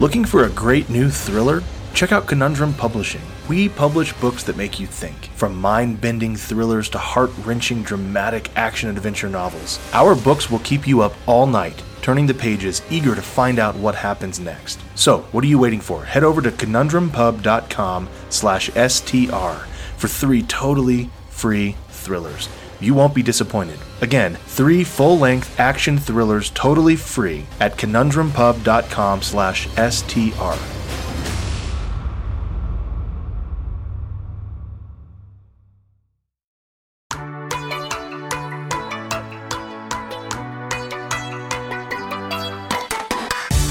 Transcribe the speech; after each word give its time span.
Looking 0.00 0.24
for 0.24 0.44
a 0.44 0.48
great 0.48 0.88
new 0.88 1.10
thriller? 1.10 1.62
Check 1.92 2.10
out 2.10 2.26
Conundrum 2.26 2.72
Publishing. 2.72 3.20
We 3.50 3.68
publish 3.68 4.14
books 4.14 4.42
that 4.44 4.56
make 4.56 4.80
you 4.80 4.86
think, 4.86 5.26
from 5.36 5.54
mind 5.60 6.00
bending 6.00 6.36
thrillers 6.36 6.88
to 6.90 6.98
heart 6.98 7.30
wrenching 7.44 7.82
dramatic 7.82 8.50
action 8.56 8.88
adventure 8.88 9.28
novels. 9.28 9.78
Our 9.92 10.14
books 10.14 10.50
will 10.50 10.60
keep 10.60 10.88
you 10.88 11.02
up 11.02 11.12
all 11.26 11.46
night, 11.46 11.82
turning 12.00 12.24
the 12.24 12.32
pages, 12.32 12.80
eager 12.88 13.14
to 13.14 13.20
find 13.20 13.58
out 13.58 13.76
what 13.76 13.94
happens 13.94 14.40
next. 14.40 14.80
So, 14.94 15.18
what 15.32 15.44
are 15.44 15.48
you 15.48 15.58
waiting 15.58 15.82
for? 15.82 16.02
Head 16.02 16.24
over 16.24 16.40
to 16.40 16.50
conundrumpub.com 16.50 18.08
slash 18.30 18.70
STR 18.70 19.66
for 19.98 20.08
three 20.08 20.42
totally 20.44 21.10
free 21.28 21.76
thrillers. 21.90 22.48
You 22.80 22.94
won't 22.94 23.14
be 23.14 23.22
disappointed. 23.22 23.78
Again, 24.00 24.36
three 24.46 24.84
full-length 24.84 25.60
action 25.60 25.98
thrillers 25.98 26.50
totally 26.50 26.96
free 26.96 27.44
at 27.60 27.76
conundrumpub.com 27.76 29.22
slash 29.22 29.68
STR. 29.68 30.80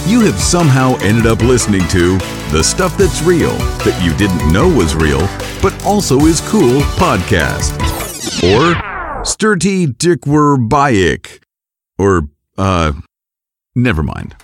You 0.10 0.22
have 0.22 0.40
somehow 0.40 0.96
ended 1.02 1.28
up 1.28 1.40
listening 1.42 1.88
to 1.90 2.18
The 2.52 2.64
Stuff 2.64 2.98
That's 2.98 3.22
Real 3.22 3.56
That 3.86 4.02
You 4.04 4.12
Didn't 4.18 4.52
Know 4.52 4.68
Was 4.68 4.96
Real, 4.96 5.22
but 5.62 5.86
also 5.86 6.20
is 6.22 6.42
cool 6.42 6.82
podcast. 6.98 7.78
Or 8.44 8.99
Sturty 9.24 9.86
Dickwur 9.86 10.70
Bayik. 10.70 11.42
Or, 11.98 12.30
uh, 12.58 12.94
never 13.76 14.02
mind. 14.02 14.36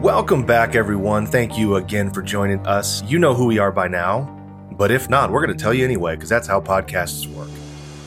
Welcome 0.00 0.44
back, 0.46 0.76
everyone. 0.76 1.26
Thank 1.26 1.58
you 1.58 1.76
again 1.76 2.12
for 2.12 2.22
joining 2.22 2.64
us. 2.66 3.02
You 3.02 3.18
know 3.18 3.34
who 3.34 3.46
we 3.46 3.58
are 3.58 3.72
by 3.72 3.88
now, 3.88 4.22
but 4.72 4.92
if 4.92 5.10
not, 5.10 5.32
we're 5.32 5.44
going 5.44 5.56
to 5.56 5.60
tell 5.60 5.74
you 5.74 5.84
anyway, 5.84 6.14
because 6.14 6.28
that's 6.28 6.46
how 6.46 6.60
podcasts 6.60 7.26
work. 7.26 7.50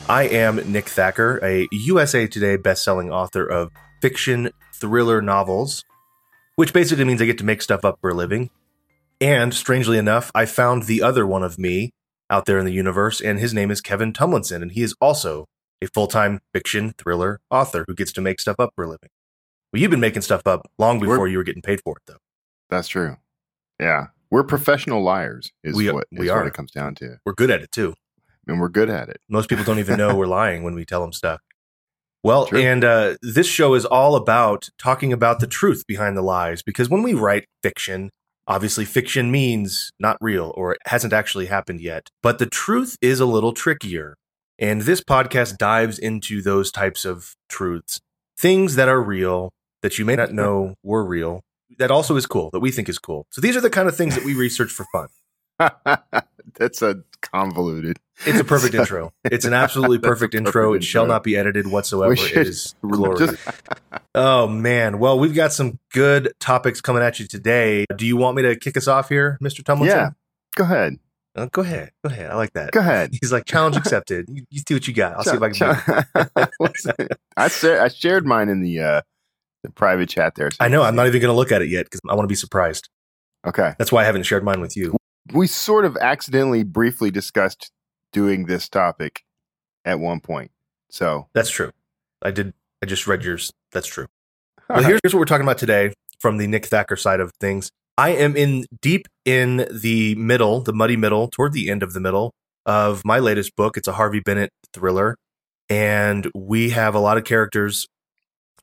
I 0.08 0.24
am 0.24 0.56
Nick 0.72 0.88
Thacker, 0.88 1.40
a 1.42 1.68
USA 1.72 2.26
Today 2.26 2.56
bestselling 2.56 3.10
author 3.10 3.46
of 3.46 3.70
fiction 4.10 4.48
thriller 4.72 5.20
novels, 5.20 5.82
which 6.54 6.72
basically 6.72 7.04
means 7.04 7.20
I 7.20 7.24
get 7.26 7.38
to 7.38 7.44
make 7.44 7.60
stuff 7.60 7.84
up 7.84 7.98
for 8.00 8.10
a 8.10 8.14
living. 8.14 8.50
And 9.20 9.52
strangely 9.52 9.98
enough, 9.98 10.30
I 10.32 10.46
found 10.46 10.84
the 10.84 11.02
other 11.02 11.26
one 11.26 11.42
of 11.42 11.58
me 11.58 11.90
out 12.30 12.44
there 12.44 12.56
in 12.56 12.64
the 12.64 12.72
universe, 12.72 13.20
and 13.20 13.40
his 13.40 13.52
name 13.52 13.68
is 13.72 13.80
Kevin 13.80 14.12
Tumlinson, 14.12 14.62
and 14.62 14.70
he 14.70 14.82
is 14.82 14.94
also 15.00 15.46
a 15.82 15.88
full 15.88 16.06
time 16.06 16.38
fiction 16.54 16.94
thriller 16.96 17.40
author 17.50 17.84
who 17.88 17.96
gets 17.96 18.12
to 18.12 18.20
make 18.20 18.38
stuff 18.38 18.56
up 18.60 18.70
for 18.76 18.84
a 18.84 18.88
living. 18.88 19.08
Well, 19.72 19.82
you've 19.82 19.90
been 19.90 19.98
making 19.98 20.22
stuff 20.22 20.42
up 20.46 20.70
long 20.78 21.00
before 21.00 21.18
We're- 21.18 21.32
you 21.32 21.38
were 21.38 21.44
getting 21.44 21.62
paid 21.62 21.80
for 21.84 21.96
it, 21.96 22.02
though. 22.06 22.18
That's 22.70 22.86
true. 22.86 23.16
Yeah. 23.80 24.08
We're 24.30 24.44
professional 24.44 25.02
liars, 25.02 25.50
is 25.64 25.74
We- 25.74 25.90
what 25.90 26.06
we 26.12 26.26
is 26.26 26.30
are. 26.30 26.38
what 26.38 26.46
it 26.46 26.54
comes 26.54 26.70
down 26.70 26.94
to. 26.96 27.16
We're 27.26 27.32
good 27.34 27.50
at 27.50 27.60
it, 27.62 27.72
too. 27.72 27.94
And 28.46 28.60
we're 28.60 28.68
good 28.68 28.88
at 28.88 29.08
it. 29.08 29.20
Most 29.28 29.48
people 29.48 29.64
don't 29.64 29.80
even 29.80 29.98
know 29.98 30.14
we're 30.16 30.26
lying 30.28 30.62
when 30.62 30.74
we 30.76 30.84
tell 30.84 31.00
them 31.00 31.12
stuff. 31.12 31.40
Well, 32.22 32.46
True. 32.46 32.60
and 32.60 32.84
uh, 32.84 33.16
this 33.22 33.46
show 33.46 33.74
is 33.74 33.84
all 33.84 34.16
about 34.16 34.68
talking 34.78 35.12
about 35.12 35.40
the 35.40 35.46
truth 35.46 35.84
behind 35.86 36.16
the 36.16 36.22
lies 36.22 36.62
because 36.62 36.88
when 36.88 37.02
we 37.02 37.14
write 37.14 37.46
fiction, 37.62 38.10
obviously 38.48 38.84
fiction 38.84 39.30
means 39.30 39.90
not 39.98 40.16
real 40.20 40.52
or 40.56 40.72
it 40.72 40.78
hasn't 40.86 41.12
actually 41.12 41.46
happened 41.46 41.80
yet. 41.80 42.08
But 42.22 42.38
the 42.38 42.46
truth 42.46 42.96
is 43.00 43.20
a 43.20 43.26
little 43.26 43.52
trickier. 43.52 44.16
And 44.58 44.82
this 44.82 45.02
podcast 45.02 45.58
dives 45.58 45.98
into 45.98 46.40
those 46.40 46.72
types 46.72 47.04
of 47.04 47.34
truths, 47.48 48.00
things 48.38 48.76
that 48.76 48.88
are 48.88 49.02
real 49.02 49.52
that 49.82 49.98
you 49.98 50.04
may 50.04 50.16
not 50.16 50.32
know 50.32 50.74
were 50.82 51.04
real. 51.04 51.42
That 51.78 51.90
also 51.90 52.16
is 52.16 52.26
cool, 52.26 52.50
that 52.52 52.60
we 52.60 52.70
think 52.70 52.88
is 52.88 52.98
cool. 52.98 53.26
So 53.30 53.40
these 53.40 53.56
are 53.56 53.60
the 53.60 53.70
kind 53.70 53.88
of 53.88 53.96
things 53.96 54.14
that 54.14 54.24
we 54.24 54.34
research 54.34 54.70
for 54.70 54.86
fun. 54.92 55.08
That's 56.54 56.80
a 56.80 57.02
convoluted. 57.20 57.98
It's 58.24 58.40
a 58.40 58.44
perfect 58.44 58.74
intro. 58.74 59.12
It's 59.24 59.44
an 59.44 59.52
absolutely 59.52 59.96
a 59.98 60.00
perfect 60.00 60.34
intro. 60.34 60.52
perfect 60.70 60.84
It 60.84 60.86
shall 60.86 61.06
not 61.06 61.22
be 61.22 61.36
edited 61.36 61.66
whatsoever. 61.66 62.14
It 62.14 62.36
is 62.36 62.74
glorious. 62.82 63.32
Just- 63.32 63.48
oh 64.14 64.46
man. 64.46 64.98
Well, 64.98 65.18
we've 65.18 65.34
got 65.34 65.52
some 65.52 65.78
good 65.92 66.32
topics 66.40 66.80
coming 66.80 67.02
at 67.02 67.20
you 67.20 67.26
today. 67.26 67.84
Do 67.96 68.06
you 68.06 68.16
want 68.16 68.36
me 68.36 68.42
to 68.42 68.56
kick 68.56 68.76
us 68.76 68.88
off 68.88 69.08
here, 69.10 69.38
Mr. 69.42 69.62
Tumlinson? 69.62 69.86
Yeah. 69.86 70.10
go 70.56 70.64
ahead. 70.64 70.96
Uh, 71.34 71.46
go 71.52 71.60
ahead. 71.60 71.90
Go 72.02 72.10
ahead. 72.10 72.30
I 72.30 72.36
like 72.36 72.54
that. 72.54 72.70
Go 72.72 72.80
ahead. 72.80 73.10
He's 73.20 73.30
like 73.30 73.44
challenge 73.44 73.76
accepted. 73.82 74.26
You, 74.30 74.44
you 74.48 74.62
see 74.66 74.72
what 74.74 74.88
you 74.88 74.94
got. 74.94 75.16
I'll 75.16 75.22
see 75.24 75.36
if 75.36 75.42
I 75.42 75.50
can. 75.50 75.76
do 76.14 76.92
it. 76.96 77.18
I, 77.36 77.48
sa- 77.48 77.82
I 77.84 77.88
shared 77.88 78.24
mine 78.26 78.48
in 78.48 78.62
the 78.62 78.80
uh, 78.80 79.00
the 79.62 79.70
private 79.70 80.08
chat 80.08 80.34
there. 80.36 80.50
so 80.50 80.56
I 80.60 80.68
know. 80.68 80.82
I'm 80.82 80.96
not 80.96 81.06
even 81.08 81.20
going 81.20 81.32
to 81.32 81.36
look 81.36 81.52
at 81.52 81.60
it 81.60 81.68
yet 81.68 81.84
because 81.84 82.00
I 82.08 82.14
want 82.14 82.24
to 82.24 82.28
be 82.28 82.34
surprised. 82.36 82.88
Okay. 83.46 83.74
That's 83.78 83.92
why 83.92 84.00
I 84.02 84.04
haven't 84.04 84.22
shared 84.22 84.44
mine 84.44 84.62
with 84.62 84.76
you. 84.78 84.96
We 85.34 85.46
sort 85.46 85.84
of 85.84 85.96
accidentally 85.98 86.62
briefly 86.62 87.10
discussed 87.10 87.70
doing 88.16 88.46
this 88.46 88.66
topic 88.66 89.24
at 89.84 90.00
one 90.00 90.20
point. 90.20 90.50
So, 90.88 91.28
That's 91.34 91.50
true. 91.50 91.70
I 92.22 92.30
did. 92.30 92.54
I 92.82 92.86
just 92.86 93.06
read 93.06 93.22
yours. 93.22 93.52
That's 93.72 93.86
true. 93.86 94.06
Well, 94.70 94.78
right. 94.78 94.86
here's, 94.86 95.00
here's 95.02 95.14
what 95.14 95.20
we're 95.20 95.26
talking 95.26 95.44
about 95.44 95.58
today 95.58 95.92
from 96.18 96.38
the 96.38 96.46
Nick 96.46 96.64
Thacker 96.64 96.96
side 96.96 97.20
of 97.20 97.30
things. 97.40 97.70
I 97.98 98.10
am 98.10 98.34
in 98.34 98.64
deep 98.80 99.06
in 99.26 99.68
the 99.70 100.14
middle, 100.14 100.62
the 100.62 100.72
muddy 100.72 100.96
middle, 100.96 101.28
toward 101.28 101.52
the 101.52 101.68
end 101.68 101.82
of 101.82 101.92
the 101.92 102.00
middle 102.00 102.32
of 102.64 103.02
my 103.04 103.18
latest 103.18 103.54
book. 103.54 103.76
It's 103.76 103.86
a 103.86 103.92
Harvey 103.92 104.20
Bennett 104.20 104.50
thriller, 104.72 105.16
and 105.68 106.30
we 106.34 106.70
have 106.70 106.94
a 106.94 106.98
lot 106.98 107.18
of 107.18 107.24
characters 107.24 107.86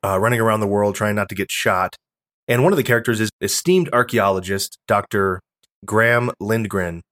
uh, 0.04 0.20
running 0.20 0.40
around 0.40 0.62
the 0.62 0.68
world 0.68 0.96
trying 0.96 1.14
not 1.14 1.30
to 1.30 1.36
get 1.36 1.52
shot. 1.52 1.96
And 2.48 2.64
one 2.64 2.74
of 2.74 2.78
the 2.78 2.84
characters 2.84 3.20
is 3.20 3.30
esteemed 3.40 3.90
archaeologist 3.94 4.80
Dr. 4.88 5.42
Graham 5.86 6.32
Lindgren, 6.40 7.04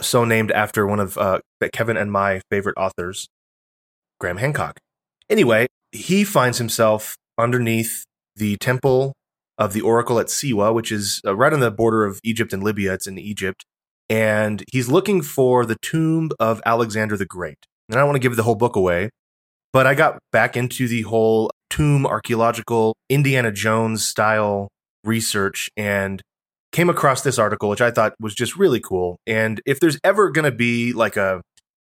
so 0.00 0.24
named 0.24 0.50
after 0.52 0.86
one 0.86 1.00
of 1.00 1.16
uh, 1.18 1.40
Kevin 1.72 1.96
and 1.96 2.10
my 2.10 2.40
favorite 2.50 2.76
authors, 2.76 3.28
Graham 4.20 4.38
Hancock. 4.38 4.78
Anyway, 5.30 5.66
he 5.92 6.24
finds 6.24 6.58
himself 6.58 7.16
underneath 7.38 8.04
the 8.36 8.56
temple 8.56 9.14
of 9.56 9.72
the 9.72 9.80
oracle 9.80 10.18
at 10.18 10.26
Siwa, 10.26 10.74
which 10.74 10.90
is 10.90 11.20
uh, 11.24 11.34
right 11.34 11.52
on 11.52 11.60
the 11.60 11.70
border 11.70 12.04
of 12.04 12.20
Egypt 12.24 12.52
and 12.52 12.62
Libya. 12.62 12.92
It's 12.94 13.06
in 13.06 13.18
Egypt. 13.18 13.64
And 14.10 14.62
he's 14.70 14.88
looking 14.88 15.22
for 15.22 15.64
the 15.64 15.76
tomb 15.80 16.30
of 16.38 16.60
Alexander 16.66 17.16
the 17.16 17.24
Great. 17.24 17.58
And 17.88 17.96
I 17.96 18.00
don't 18.00 18.08
want 18.08 18.16
to 18.16 18.20
give 18.20 18.36
the 18.36 18.42
whole 18.42 18.54
book 18.54 18.76
away, 18.76 19.10
but 19.72 19.86
I 19.86 19.94
got 19.94 20.18
back 20.32 20.56
into 20.56 20.88
the 20.88 21.02
whole 21.02 21.50
tomb 21.70 22.06
archaeological 22.06 22.94
Indiana 23.08 23.50
Jones 23.50 24.04
style 24.04 24.68
research 25.04 25.70
and 25.76 26.22
came 26.74 26.90
across 26.90 27.22
this 27.22 27.38
article, 27.38 27.68
which 27.68 27.80
I 27.80 27.90
thought 27.90 28.14
was 28.20 28.34
just 28.34 28.56
really 28.56 28.80
cool. 28.80 29.18
And 29.26 29.60
if 29.64 29.80
there's 29.80 29.98
ever 30.04 30.30
going 30.30 30.44
to 30.44 30.56
be 30.56 30.92
like 30.92 31.16
a 31.16 31.42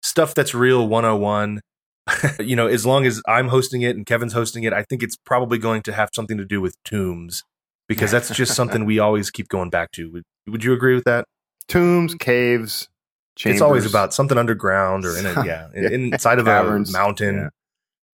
stuff 0.03 0.33
that's 0.33 0.53
real 0.53 0.87
101, 0.87 1.59
you 2.39 2.55
know, 2.55 2.67
as 2.67 2.85
long 2.85 3.05
as 3.05 3.21
I'm 3.27 3.49
hosting 3.49 3.81
it 3.81 3.95
and 3.95 4.05
Kevin's 4.05 4.33
hosting 4.33 4.63
it, 4.63 4.73
I 4.73 4.83
think 4.83 5.03
it's 5.03 5.17
probably 5.17 5.57
going 5.57 5.81
to 5.83 5.93
have 5.93 6.09
something 6.13 6.37
to 6.37 6.45
do 6.45 6.61
with 6.61 6.75
tombs 6.83 7.43
because 7.87 8.11
that's 8.11 8.29
just 8.29 8.55
something 8.55 8.85
we 8.85 8.99
always 8.99 9.31
keep 9.31 9.49
going 9.49 9.69
back 9.69 9.91
to. 9.93 10.11
Would, 10.11 10.23
would 10.47 10.63
you 10.63 10.73
agree 10.73 10.95
with 10.95 11.05
that? 11.05 11.25
tombs, 11.67 12.15
caves, 12.15 12.89
chambers. 13.35 13.55
It's 13.55 13.61
always 13.61 13.85
about 13.85 14.13
something 14.13 14.37
underground 14.37 15.05
or 15.05 15.17
in 15.17 15.25
a, 15.25 15.33
yeah, 15.45 15.67
in, 15.73 16.13
inside 16.13 16.39
of 16.39 16.47
a 16.47 16.85
mountain. 16.91 17.35
Yeah. 17.35 17.49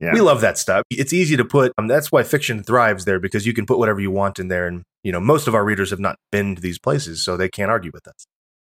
Yeah. 0.01 0.13
We 0.13 0.21
love 0.21 0.41
that 0.41 0.57
stuff. 0.57 0.83
It's 0.89 1.13
easy 1.13 1.37
to 1.37 1.45
put. 1.45 1.73
Um, 1.77 1.87
that's 1.87 2.11
why 2.11 2.23
fiction 2.23 2.63
thrives 2.63 3.05
there 3.05 3.19
because 3.19 3.45
you 3.45 3.53
can 3.53 3.67
put 3.67 3.77
whatever 3.77 3.99
you 3.99 4.09
want 4.09 4.39
in 4.39 4.47
there, 4.47 4.67
and 4.67 4.81
you 5.03 5.11
know 5.11 5.19
most 5.19 5.47
of 5.47 5.53
our 5.53 5.63
readers 5.63 5.91
have 5.91 5.99
not 5.99 6.15
been 6.31 6.55
to 6.55 6.61
these 6.61 6.79
places, 6.79 7.23
so 7.23 7.37
they 7.37 7.49
can't 7.49 7.69
argue 7.69 7.91
with 7.93 8.07
us. 8.07 8.25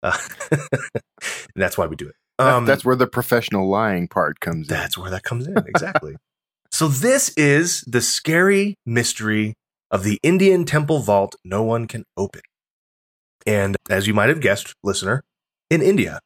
Uh, 0.02 0.18
and 0.52 1.02
that's 1.56 1.78
why 1.78 1.86
we 1.86 1.96
do 1.96 2.08
it. 2.08 2.16
Um, 2.40 2.66
that's 2.66 2.84
where 2.84 2.96
the 2.96 3.06
professional 3.06 3.70
lying 3.70 4.08
part 4.08 4.40
comes 4.40 4.68
in. 4.68 4.76
That's 4.76 4.98
where 4.98 5.12
that 5.12 5.24
comes 5.24 5.46
in. 5.48 5.56
Exactly. 5.68 6.16
so 6.72 6.88
this 6.88 7.30
is 7.38 7.82
the 7.82 8.02
scary 8.02 8.76
mystery 8.84 9.54
of 9.92 10.04
the 10.04 10.18
Indian 10.24 10.66
temple 10.66 11.00
vault 11.00 11.36
no 11.44 11.62
one 11.62 11.86
can 11.86 12.04
open. 12.18 12.42
And 13.46 13.78
as 13.90 14.08
you 14.08 14.14
might 14.14 14.30
have 14.30 14.42
guessed, 14.42 14.74
listener, 14.84 15.24
in 15.70 15.82
India. 15.82 16.20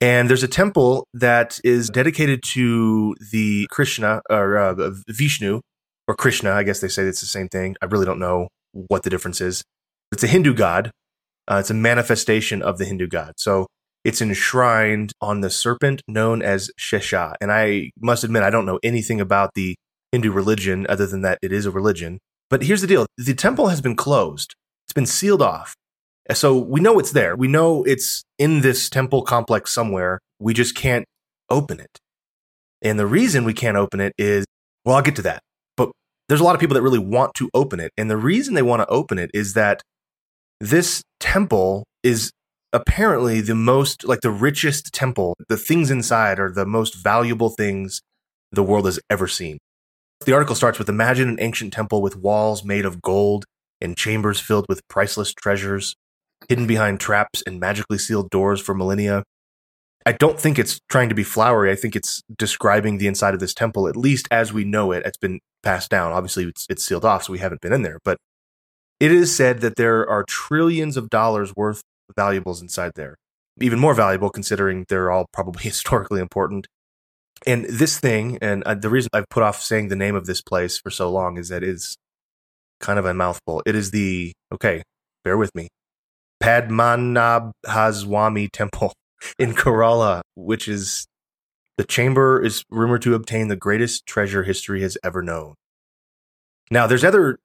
And 0.00 0.28
there's 0.28 0.42
a 0.42 0.48
temple 0.48 1.06
that 1.14 1.58
is 1.64 1.88
dedicated 1.88 2.42
to 2.52 3.14
the 3.32 3.66
Krishna 3.70 4.20
or 4.28 4.58
uh, 4.58 4.90
Vishnu 5.08 5.60
or 6.06 6.14
Krishna. 6.14 6.52
I 6.52 6.64
guess 6.64 6.80
they 6.80 6.88
say 6.88 7.04
it's 7.04 7.20
the 7.20 7.26
same 7.26 7.48
thing. 7.48 7.76
I 7.80 7.86
really 7.86 8.04
don't 8.04 8.18
know 8.18 8.48
what 8.72 9.04
the 9.04 9.10
difference 9.10 9.40
is. 9.40 9.62
It's 10.12 10.22
a 10.22 10.28
Hindu 10.28 10.54
god. 10.54 10.90
Uh, 11.48 11.56
it's 11.60 11.70
a 11.70 11.74
manifestation 11.74 12.60
of 12.60 12.78
the 12.78 12.84
Hindu 12.84 13.06
god. 13.06 13.34
So 13.38 13.66
it's 14.04 14.20
enshrined 14.20 15.12
on 15.20 15.40
the 15.40 15.50
serpent 15.50 16.02
known 16.06 16.42
as 16.42 16.70
Shesha. 16.78 17.34
And 17.40 17.50
I 17.50 17.90
must 18.00 18.22
admit, 18.22 18.42
I 18.42 18.50
don't 18.50 18.66
know 18.66 18.78
anything 18.82 19.20
about 19.20 19.50
the 19.54 19.76
Hindu 20.12 20.30
religion 20.30 20.86
other 20.88 21.06
than 21.06 21.22
that 21.22 21.38
it 21.42 21.52
is 21.52 21.66
a 21.66 21.70
religion. 21.70 22.18
But 22.50 22.62
here's 22.62 22.82
the 22.82 22.86
deal 22.86 23.06
the 23.16 23.34
temple 23.34 23.68
has 23.68 23.80
been 23.80 23.96
closed, 23.96 24.54
it's 24.86 24.92
been 24.92 25.06
sealed 25.06 25.42
off. 25.42 25.74
So 26.32 26.58
we 26.58 26.80
know 26.80 26.98
it's 26.98 27.12
there. 27.12 27.36
We 27.36 27.48
know 27.48 27.84
it's 27.84 28.24
in 28.38 28.60
this 28.60 28.90
temple 28.90 29.22
complex 29.22 29.72
somewhere. 29.72 30.18
We 30.38 30.54
just 30.54 30.74
can't 30.74 31.04
open 31.50 31.80
it. 31.80 31.98
And 32.82 32.98
the 32.98 33.06
reason 33.06 33.44
we 33.44 33.54
can't 33.54 33.76
open 33.76 34.00
it 34.00 34.12
is, 34.18 34.44
well, 34.84 34.96
I'll 34.96 35.02
get 35.02 35.16
to 35.16 35.22
that. 35.22 35.40
But 35.76 35.90
there's 36.28 36.40
a 36.40 36.44
lot 36.44 36.54
of 36.54 36.60
people 36.60 36.74
that 36.74 36.82
really 36.82 36.98
want 36.98 37.34
to 37.34 37.48
open 37.54 37.80
it. 37.80 37.92
And 37.96 38.10
the 38.10 38.16
reason 38.16 38.54
they 38.54 38.62
want 38.62 38.82
to 38.82 38.88
open 38.88 39.18
it 39.18 39.30
is 39.32 39.54
that 39.54 39.82
this 40.60 41.02
temple 41.20 41.84
is 42.02 42.30
apparently 42.72 43.40
the 43.40 43.54
most, 43.54 44.04
like 44.04 44.20
the 44.20 44.30
richest 44.30 44.92
temple. 44.92 45.34
The 45.48 45.56
things 45.56 45.90
inside 45.90 46.38
are 46.38 46.50
the 46.50 46.66
most 46.66 46.94
valuable 46.94 47.50
things 47.50 48.00
the 48.52 48.62
world 48.62 48.86
has 48.86 49.00
ever 49.10 49.28
seen. 49.28 49.58
The 50.24 50.32
article 50.32 50.54
starts 50.54 50.78
with 50.78 50.88
Imagine 50.88 51.28
an 51.28 51.40
ancient 51.40 51.72
temple 51.72 52.02
with 52.02 52.16
walls 52.16 52.64
made 52.64 52.84
of 52.84 53.02
gold 53.02 53.44
and 53.80 53.96
chambers 53.96 54.40
filled 54.40 54.66
with 54.68 54.86
priceless 54.88 55.34
treasures, 55.34 55.94
hidden 56.48 56.66
behind 56.66 57.00
traps 57.00 57.42
and 57.46 57.60
magically 57.60 57.98
sealed 57.98 58.30
doors 58.30 58.60
for 58.60 58.74
millennia. 58.74 59.24
I 60.04 60.12
don't 60.12 60.38
think 60.38 60.58
it's 60.58 60.78
trying 60.88 61.08
to 61.08 61.14
be 61.14 61.24
flowery. 61.24 61.70
I 61.70 61.74
think 61.74 61.96
it's 61.96 62.22
describing 62.36 62.98
the 62.98 63.08
inside 63.08 63.34
of 63.34 63.40
this 63.40 63.52
temple, 63.52 63.88
at 63.88 63.96
least 63.96 64.28
as 64.30 64.52
we 64.52 64.64
know 64.64 64.92
it. 64.92 65.04
It's 65.04 65.18
been 65.18 65.40
passed 65.62 65.90
down. 65.90 66.12
Obviously, 66.12 66.44
it's, 66.44 66.64
it's 66.70 66.84
sealed 66.84 67.04
off, 67.04 67.24
so 67.24 67.32
we 67.32 67.40
haven't 67.40 67.60
been 67.60 67.72
in 67.72 67.82
there. 67.82 67.98
But 68.04 68.18
it 69.00 69.10
is 69.10 69.34
said 69.34 69.60
that 69.60 69.76
there 69.76 70.08
are 70.08 70.24
trillions 70.24 70.96
of 70.96 71.10
dollars 71.10 71.52
worth 71.56 71.82
of 72.08 72.14
valuables 72.14 72.62
inside 72.62 72.92
there. 72.94 73.16
Even 73.60 73.78
more 73.78 73.94
valuable 73.94 74.30
considering 74.30 74.84
they're 74.88 75.10
all 75.10 75.26
probably 75.32 75.62
historically 75.64 76.20
important. 76.20 76.66
And 77.46 77.64
this 77.64 77.98
thing, 77.98 78.38
and 78.40 78.62
uh, 78.64 78.74
the 78.74 78.88
reason 78.88 79.10
I've 79.12 79.28
put 79.28 79.42
off 79.42 79.60
saying 79.60 79.88
the 79.88 79.96
name 79.96 80.14
of 80.14 80.26
this 80.26 80.40
place 80.40 80.78
for 80.78 80.90
so 80.90 81.10
long 81.10 81.36
is 81.36 81.48
that 81.48 81.62
it's 81.62 81.96
kind 82.80 82.98
of 82.98 83.04
a 83.04 83.12
mouthful. 83.12 83.62
It 83.66 83.74
is 83.74 83.90
the, 83.90 84.32
okay, 84.52 84.82
bear 85.24 85.36
with 85.36 85.54
me, 85.54 85.68
Padmanabhaswamy 86.46 88.48
Temple 88.52 88.92
in 89.36 89.52
Kerala, 89.52 90.20
which 90.36 90.68
is 90.68 91.08
the 91.76 91.82
chamber 91.82 92.40
is 92.40 92.62
rumored 92.70 93.02
to 93.02 93.14
obtain 93.14 93.48
the 93.48 93.56
greatest 93.56 94.06
treasure 94.06 94.44
history 94.44 94.80
has 94.82 94.96
ever 95.02 95.22
known. 95.22 95.54
Now, 96.70 96.86
there's 96.86 97.02
other 97.02 97.40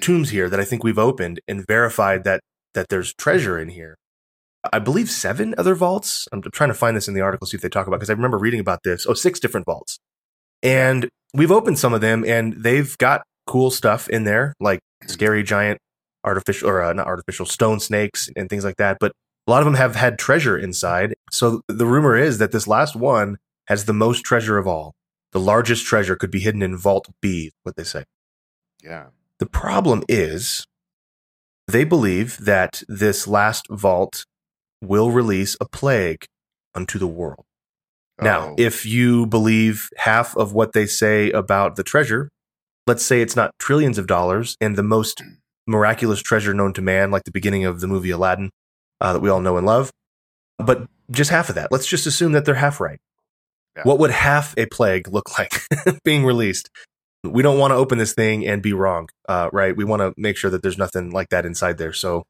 tombs 0.00 0.30
here 0.30 0.48
that 0.48 0.60
I 0.60 0.64
think 0.64 0.84
we've 0.84 0.96
opened 0.96 1.40
and 1.48 1.66
verified 1.66 2.22
that 2.22 2.40
that 2.74 2.86
there's 2.88 3.12
treasure 3.14 3.58
in 3.58 3.70
here. 3.70 3.96
I 4.72 4.78
believe 4.78 5.10
seven 5.10 5.56
other 5.58 5.74
vaults. 5.74 6.28
I'm 6.30 6.40
trying 6.42 6.70
to 6.70 6.74
find 6.74 6.96
this 6.96 7.08
in 7.08 7.14
the 7.14 7.22
article, 7.22 7.48
see 7.48 7.56
if 7.56 7.62
they 7.62 7.68
talk 7.68 7.88
about 7.88 7.96
because 7.96 8.10
I 8.10 8.12
remember 8.12 8.38
reading 8.38 8.60
about 8.60 8.84
this. 8.84 9.06
Oh, 9.08 9.14
six 9.14 9.40
different 9.40 9.66
vaults, 9.66 9.98
and 10.62 11.08
we've 11.34 11.50
opened 11.50 11.80
some 11.80 11.94
of 11.94 12.00
them, 12.00 12.24
and 12.24 12.52
they've 12.52 12.96
got 12.98 13.24
cool 13.48 13.72
stuff 13.72 14.08
in 14.08 14.22
there, 14.22 14.54
like 14.60 14.78
hmm. 15.02 15.08
scary 15.08 15.42
giant 15.42 15.80
artificial 16.26 16.68
or 16.68 16.82
uh, 16.82 16.92
not 16.92 17.06
artificial 17.06 17.46
stone 17.46 17.80
snakes 17.80 18.28
and 18.36 18.50
things 18.50 18.64
like 18.64 18.76
that. 18.76 18.98
But 19.00 19.12
a 19.46 19.50
lot 19.50 19.60
of 19.60 19.64
them 19.64 19.74
have 19.74 19.94
had 19.96 20.18
treasure 20.18 20.58
inside. 20.58 21.14
So 21.30 21.62
the 21.68 21.86
rumor 21.86 22.16
is 22.16 22.38
that 22.38 22.52
this 22.52 22.66
last 22.66 22.96
one 22.96 23.36
has 23.68 23.84
the 23.84 23.92
most 23.94 24.24
treasure 24.24 24.58
of 24.58 24.66
all. 24.66 24.94
The 25.32 25.40
largest 25.40 25.86
treasure 25.86 26.16
could 26.16 26.30
be 26.30 26.40
hidden 26.40 26.62
in 26.62 26.76
Vault 26.76 27.08
B, 27.22 27.52
what 27.62 27.76
they 27.76 27.84
say. 27.84 28.04
Yeah. 28.82 29.06
The 29.38 29.46
problem 29.46 30.02
is 30.08 30.66
they 31.68 31.84
believe 31.84 32.38
that 32.44 32.82
this 32.88 33.26
last 33.26 33.66
vault 33.70 34.24
will 34.82 35.10
release 35.10 35.56
a 35.60 35.66
plague 35.68 36.24
unto 36.74 36.98
the 36.98 37.06
world. 37.08 37.44
Now, 38.20 38.50
Oh. 38.50 38.54
if 38.56 38.86
you 38.86 39.26
believe 39.26 39.88
half 39.98 40.36
of 40.36 40.52
what 40.54 40.72
they 40.72 40.86
say 40.86 41.30
about 41.32 41.76
the 41.76 41.82
treasure, 41.82 42.30
let's 42.86 43.04
say 43.04 43.20
it's 43.20 43.36
not 43.36 43.50
trillions 43.58 43.98
of 43.98 44.06
dollars 44.06 44.56
and 44.60 44.76
the 44.76 44.82
most 44.82 45.22
miraculous 45.66 46.22
treasure 46.22 46.54
known 46.54 46.72
to 46.74 46.82
man, 46.82 47.10
like 47.10 47.24
the 47.24 47.32
beginning 47.32 47.64
of 47.64 47.80
the 47.80 47.86
movie 47.86 48.10
Aladdin 48.10 48.50
uh, 49.00 49.12
that 49.12 49.20
we 49.20 49.30
all 49.30 49.40
know 49.40 49.56
and 49.56 49.66
love, 49.66 49.90
but 50.58 50.86
just 51.10 51.30
half 51.30 51.48
of 51.48 51.54
that. 51.54 51.70
Let's 51.70 51.86
just 51.86 52.06
assume 52.06 52.32
that 52.32 52.44
they're 52.44 52.54
half 52.54 52.80
right. 52.80 52.98
Yeah. 53.76 53.82
What 53.82 53.98
would 53.98 54.10
half 54.10 54.54
a 54.56 54.66
plague 54.66 55.08
look 55.08 55.38
like 55.38 55.52
being 56.04 56.24
released? 56.24 56.70
We 57.24 57.42
don't 57.42 57.58
want 57.58 57.72
to 57.72 57.76
open 57.76 57.98
this 57.98 58.14
thing 58.14 58.46
and 58.46 58.62
be 58.62 58.72
wrong, 58.72 59.08
uh, 59.28 59.50
right? 59.52 59.76
We 59.76 59.84
want 59.84 60.00
to 60.00 60.14
make 60.16 60.36
sure 60.36 60.50
that 60.50 60.62
there's 60.62 60.78
nothing 60.78 61.10
like 61.10 61.28
that 61.30 61.44
inside 61.44 61.76
there. 61.78 61.92
So 61.92 62.24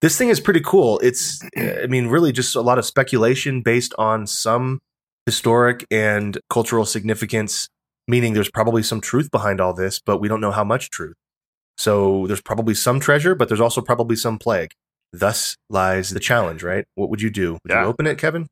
this 0.00 0.18
thing 0.18 0.28
is 0.28 0.40
pretty 0.40 0.60
cool. 0.60 0.98
It's, 1.00 1.40
I 1.56 1.86
mean, 1.86 2.08
really 2.08 2.32
just 2.32 2.56
a 2.56 2.60
lot 2.60 2.78
of 2.78 2.84
speculation 2.84 3.62
based 3.62 3.94
on 3.98 4.26
some 4.26 4.80
historic 5.26 5.86
and 5.90 6.38
cultural 6.48 6.84
significance, 6.84 7.68
meaning 8.08 8.32
there's 8.32 8.50
probably 8.50 8.82
some 8.82 9.00
truth 9.00 9.30
behind 9.30 9.60
all 9.60 9.72
this, 9.72 10.00
but 10.04 10.18
we 10.18 10.28
don't 10.28 10.40
know 10.40 10.50
how 10.50 10.64
much 10.64 10.90
truth. 10.90 11.14
So 11.80 12.26
there's 12.26 12.42
probably 12.42 12.74
some 12.74 13.00
treasure, 13.00 13.34
but 13.34 13.48
there's 13.48 13.60
also 13.60 13.80
probably 13.80 14.14
some 14.14 14.38
plague. 14.38 14.72
Thus 15.14 15.56
lies 15.70 16.10
the 16.10 16.20
challenge, 16.20 16.62
right? 16.62 16.84
What 16.94 17.08
would 17.08 17.22
you 17.22 17.30
do? 17.30 17.54
Would 17.54 17.60
Yeah. 17.70 17.82
you 17.82 17.88
open 17.88 18.06
it, 18.06 18.18
Kevin? 18.18 18.48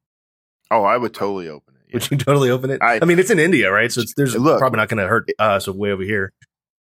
Oh, 0.71 0.83
I 0.85 0.97
would 0.97 1.13
totally 1.13 1.47
open 1.47 1.75
it. 1.87 1.93
Would 1.93 2.11
you 2.11 2.17
totally 2.27 2.49
open 2.51 2.71
it? 2.71 2.81
I, 2.83 3.01
I- 3.03 3.05
mean, 3.05 3.19
it's 3.19 3.31
in 3.31 3.39
India, 3.39 3.71
right? 3.71 3.93
So 3.93 4.01
it's, 4.01 4.15
there's 4.17 4.35
Look- 4.35 4.59
probably 4.59 4.79
not 4.79 4.89
going 4.89 5.03
to 5.03 5.07
hurt 5.09 5.29
us 5.39 5.69
way 5.69 5.91
over 5.93 6.03
here. 6.03 6.33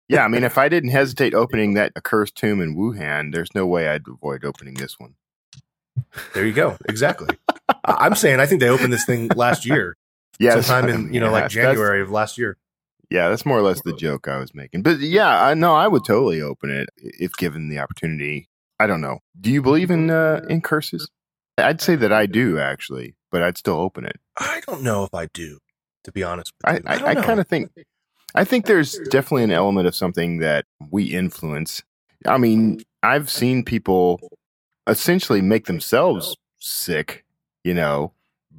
Yeah, 0.08 0.24
I 0.24 0.30
mean, 0.30 0.46
if 0.46 0.58
I 0.58 0.70
didn't 0.76 0.92
hesitate 0.92 1.34
opening 1.34 1.74
that 1.74 1.92
accursed 1.98 2.36
tomb 2.36 2.62
in 2.62 2.78
Wuhan, 2.78 3.34
there's 3.34 3.54
no 3.54 3.68
way 3.68 3.90
I'd 3.90 4.04
avoid 4.08 4.46
opening 4.46 4.76
this 4.76 4.98
one. 4.98 5.16
There 6.34 6.46
you 6.46 6.54
go. 6.54 6.78
Exactly. 6.88 7.38
I'm 7.84 8.16
saying 8.16 8.40
I 8.40 8.46
think 8.46 8.62
they 8.62 8.70
opened 8.70 8.94
this 8.94 9.06
thing 9.06 9.28
last 9.36 9.66
year, 9.66 9.98
Yeah, 10.40 10.62
sometime 10.62 10.88
in 10.88 11.14
you 11.14 11.20
know 11.20 11.26
yeah, 11.26 11.32
like 11.34 11.50
January 11.50 12.02
of 12.02 12.10
last 12.10 12.38
year. 12.38 12.56
Yeah, 13.09 13.30
that's 13.30 13.45
more 13.45 13.57
or 13.57 13.62
less 13.62 13.81
the 13.83 13.94
joke 13.94 14.27
I 14.27 14.38
was 14.38 14.54
making. 14.54 14.81
But 14.81 15.00
yeah, 15.00 15.44
I 15.44 15.54
know 15.54 15.74
I 15.75 15.88
would 15.88 16.04
totally 16.04 16.42
open 16.42 16.69
it 16.69 16.89
if 16.98 17.31
given 17.33 17.69
the 17.69 17.80
opportunity. 17.80 18.50
I 18.80 18.88
don't 18.88 19.01
know. 19.01 19.19
Do 19.39 19.50
you 19.50 19.62
believe 19.62 19.89
in 19.89 20.09
uh, 20.09 20.45
in 20.50 20.62
curses? 20.62 21.09
I'd 21.57 21.81
say 21.81 21.95
that 21.95 22.12
I 22.12 22.25
do 22.25 22.59
actually, 22.59 23.15
but 23.31 23.42
I'd 23.42 23.57
still 23.57 23.77
open 23.80 24.06
it. 24.06 24.19
I 24.38 24.62
don't 24.68 24.83
know 24.83 25.04
if 25.04 25.13
I 25.13 25.27
do, 25.33 25.59
to 26.04 26.12
be 26.12 26.21
honest. 26.24 26.54
With 26.63 26.69
I 26.69 26.77
you. 26.77 26.83
I, 26.86 26.98
don't 26.98 27.18
I 27.18 27.21
kind 27.25 27.39
of 27.39 27.48
think 27.48 27.71
I 28.36 28.44
think 28.44 28.65
there's 28.65 29.00
definitely 29.10 29.44
an 29.44 29.51
element 29.51 29.88
of 29.88 29.95
something 29.95 30.39
that 30.39 30.65
we 30.92 31.06
influence. 31.06 31.83
I 32.25 32.38
mean, 32.38 32.81
I've 33.03 33.30
seen 33.30 33.63
people 33.63 34.19
essentially 34.86 35.42
make 35.42 35.65
themselves 35.65 36.36
sick, 36.60 37.25
you 37.63 37.74
know, 37.74 38.13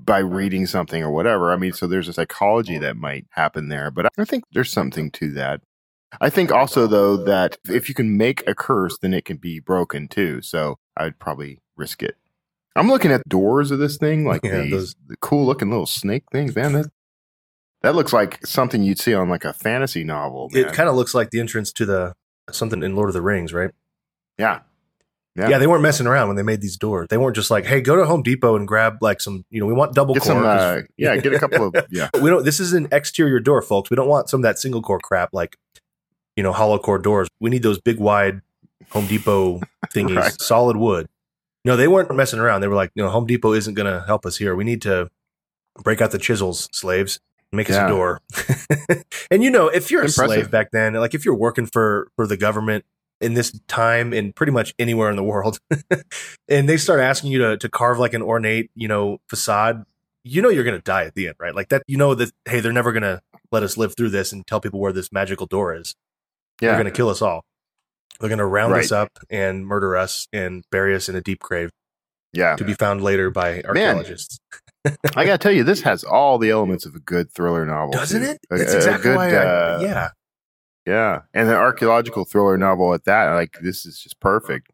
by 0.04 0.18
reading 0.18 0.66
something 0.66 1.02
or 1.02 1.10
whatever. 1.10 1.52
I 1.52 1.56
mean, 1.56 1.72
so 1.72 1.86
there's 1.86 2.08
a 2.08 2.12
psychology 2.12 2.78
that 2.78 2.96
might 2.96 3.26
happen 3.30 3.68
there, 3.68 3.90
but 3.90 4.06
I 4.18 4.24
think 4.24 4.44
there's 4.52 4.70
something 4.72 5.10
to 5.12 5.32
that. 5.32 5.60
I 6.20 6.30
think 6.30 6.50
also 6.50 6.86
though 6.86 7.16
that 7.18 7.58
if 7.68 7.88
you 7.88 7.94
can 7.94 8.16
make 8.16 8.42
a 8.48 8.54
curse, 8.54 8.96
then 8.98 9.12
it 9.12 9.24
can 9.24 9.36
be 9.36 9.60
broken 9.60 10.08
too. 10.08 10.40
So 10.40 10.78
I'd 10.96 11.18
probably 11.18 11.58
risk 11.76 12.02
it. 12.02 12.16
I'm 12.76 12.88
looking 12.88 13.10
at 13.10 13.28
doors 13.28 13.70
of 13.70 13.78
this 13.78 13.96
thing, 13.98 14.24
like 14.24 14.40
Yeah, 14.44 14.62
the, 14.62 14.70
those- 14.70 14.94
the 15.06 15.16
cool 15.18 15.44
looking 15.46 15.68
little 15.70 15.86
snake 15.86 16.24
things, 16.32 16.54
man. 16.54 16.72
That 16.72 16.86
that 17.82 17.94
looks 17.94 18.12
like 18.12 18.44
something 18.46 18.82
you'd 18.82 18.98
see 18.98 19.14
on 19.14 19.28
like 19.28 19.44
a 19.44 19.52
fantasy 19.52 20.02
novel. 20.04 20.48
Man. 20.52 20.64
It 20.64 20.72
kind 20.72 20.88
of 20.88 20.94
looks 20.96 21.14
like 21.14 21.30
the 21.30 21.40
entrance 21.40 21.72
to 21.74 21.86
the 21.86 22.14
something 22.50 22.82
in 22.82 22.96
Lord 22.96 23.08
of 23.10 23.14
the 23.14 23.22
Rings, 23.22 23.52
right? 23.52 23.70
yeah, 24.38 24.60
Yeah. 25.38 25.48
Yeah. 25.50 25.58
they 25.58 25.66
weren't 25.66 25.82
messing 25.82 26.06
around 26.06 26.28
when 26.28 26.36
they 26.36 26.42
made 26.42 26.60
these 26.60 26.76
doors. 26.76 27.06
They 27.08 27.16
weren't 27.18 27.36
just 27.36 27.50
like, 27.50 27.64
"Hey, 27.64 27.80
go 27.80 27.96
to 27.96 28.04
Home 28.04 28.22
Depot 28.22 28.56
and 28.56 28.66
grab 28.66 28.98
like 29.00 29.20
some, 29.20 29.44
you 29.50 29.60
know, 29.60 29.66
we 29.66 29.72
want 29.72 29.94
double 29.94 30.14
get 30.14 30.22
core." 30.24 30.32
some. 30.34 30.44
Uh, 30.44 30.80
yeah, 30.96 31.16
get 31.16 31.32
a 31.32 31.38
couple 31.38 31.68
of 31.68 31.86
yeah. 31.90 32.10
we 32.20 32.28
don't. 32.30 32.44
This 32.44 32.60
is 32.60 32.72
an 32.72 32.88
exterior 32.92 33.40
door, 33.40 33.62
folks. 33.62 33.88
We 33.90 33.96
don't 33.96 34.08
want 34.08 34.28
some 34.28 34.40
of 34.40 34.42
that 34.42 34.58
single 34.58 34.82
core 34.82 34.98
crap, 35.00 35.30
like 35.32 35.56
you 36.36 36.42
know, 36.42 36.52
hollow 36.52 36.78
core 36.78 36.98
doors. 36.98 37.28
We 37.40 37.50
need 37.50 37.62
those 37.62 37.80
big, 37.80 37.98
wide 37.98 38.42
Home 38.90 39.06
Depot 39.06 39.60
thingies, 39.94 40.16
Right. 40.16 40.40
solid 40.40 40.76
wood. 40.76 41.08
No, 41.64 41.76
they 41.76 41.88
weren't 41.88 42.14
messing 42.14 42.38
around. 42.38 42.60
They 42.60 42.68
were 42.68 42.76
like, 42.76 42.92
no, 42.94 43.08
Home 43.10 43.26
Depot 43.26 43.52
isn't 43.52 43.74
going 43.74 43.92
to 43.92 44.04
help 44.06 44.24
us 44.24 44.36
here. 44.36 44.54
We 44.54 44.62
need 44.64 44.80
to 44.82 45.10
break 45.82 46.00
out 46.00 46.12
the 46.12 46.18
chisels, 46.18 46.68
slaves, 46.72 47.18
make 47.52 47.68
us 47.68 47.74
Yeah. 47.76 47.86
a 47.86 47.88
door. 47.88 48.20
and 49.30 49.42
you 49.42 49.50
know, 49.50 49.68
if 49.68 49.90
you're 49.90 50.02
a 50.04 50.08
slave 50.08 50.50
back 50.50 50.70
then, 50.70 50.94
like 50.94 51.14
if 51.14 51.24
you're 51.24 51.34
working 51.34 51.66
for 51.66 52.08
for 52.16 52.26
the 52.26 52.36
government 52.36 52.84
in 53.20 53.34
this 53.34 53.58
time 53.68 54.12
and 54.12 54.34
pretty 54.34 54.52
much 54.52 54.74
anywhere 54.78 55.10
in 55.10 55.16
the 55.16 55.22
world, 55.24 55.58
and 56.48 56.68
they 56.68 56.76
start 56.76 57.00
asking 57.00 57.30
you 57.32 57.38
to 57.40 57.56
to 57.58 57.68
carve 57.68 57.98
like 57.98 58.14
an 58.14 58.22
ornate, 58.22 58.70
you 58.74 58.88
know, 58.88 59.18
facade, 59.28 59.84
you 60.24 60.40
know 60.42 60.48
you're 60.48 60.64
going 60.64 60.76
to 60.76 60.82
die 60.82 61.04
at 61.04 61.14
the 61.14 61.26
end, 61.28 61.36
right? 61.38 61.54
Like 61.54 61.68
that, 61.70 61.82
you 61.86 61.96
know 61.96 62.14
that 62.14 62.30
hey, 62.46 62.60
they're 62.60 62.72
never 62.72 62.92
going 62.92 63.02
to 63.02 63.20
let 63.50 63.62
us 63.62 63.76
live 63.76 63.96
through 63.96 64.10
this 64.10 64.32
and 64.32 64.46
tell 64.46 64.60
people 64.60 64.80
where 64.80 64.92
this 64.92 65.10
magical 65.12 65.46
door 65.46 65.74
is. 65.74 65.94
yeah. 66.60 66.68
They're 66.68 66.82
going 66.82 66.92
to 66.92 66.96
kill 66.96 67.08
us 67.08 67.22
all. 67.22 67.44
They're 68.20 68.28
going 68.28 68.38
to 68.40 68.46
round 68.46 68.72
Right. 68.72 68.84
us 68.84 68.92
up 68.92 69.10
and 69.30 69.66
murder 69.66 69.96
us 69.96 70.26
and 70.32 70.64
bury 70.70 70.94
us 70.94 71.08
in 71.08 71.14
a 71.16 71.20
deep 71.20 71.38
grave 71.40 71.70
yeah. 72.32 72.56
to 72.56 72.64
be 72.64 72.74
found 72.74 73.00
later 73.02 73.30
by 73.30 73.62
archaeologists. 73.62 74.38
I 75.16 75.24
gotta 75.24 75.38
tell 75.38 75.52
you, 75.52 75.64
this 75.64 75.82
has 75.82 76.04
all 76.04 76.38
the 76.38 76.50
elements 76.50 76.86
of 76.86 76.94
a 76.94 77.00
good 77.00 77.30
thriller 77.32 77.64
novel, 77.66 77.92
Doesn't 77.92 78.22
too. 78.22 78.28
it? 78.30 78.38
That's 78.48 78.72
a 78.72 78.76
exactly 78.76 79.10
good, 79.10 79.16
why. 79.16 79.30
I, 79.34 79.44
uh, 79.44 79.78
yeah, 79.82 80.08
yeah, 80.88 81.20
and 81.34 81.48
an 81.48 81.54
archaeological 81.54 82.24
thriller 82.24 82.56
novel 82.56 82.94
at 82.94 83.04
that. 83.04 83.32
Like 83.34 83.58
this 83.60 83.84
is 83.86 84.00
just 84.00 84.18
perfect. 84.20 84.70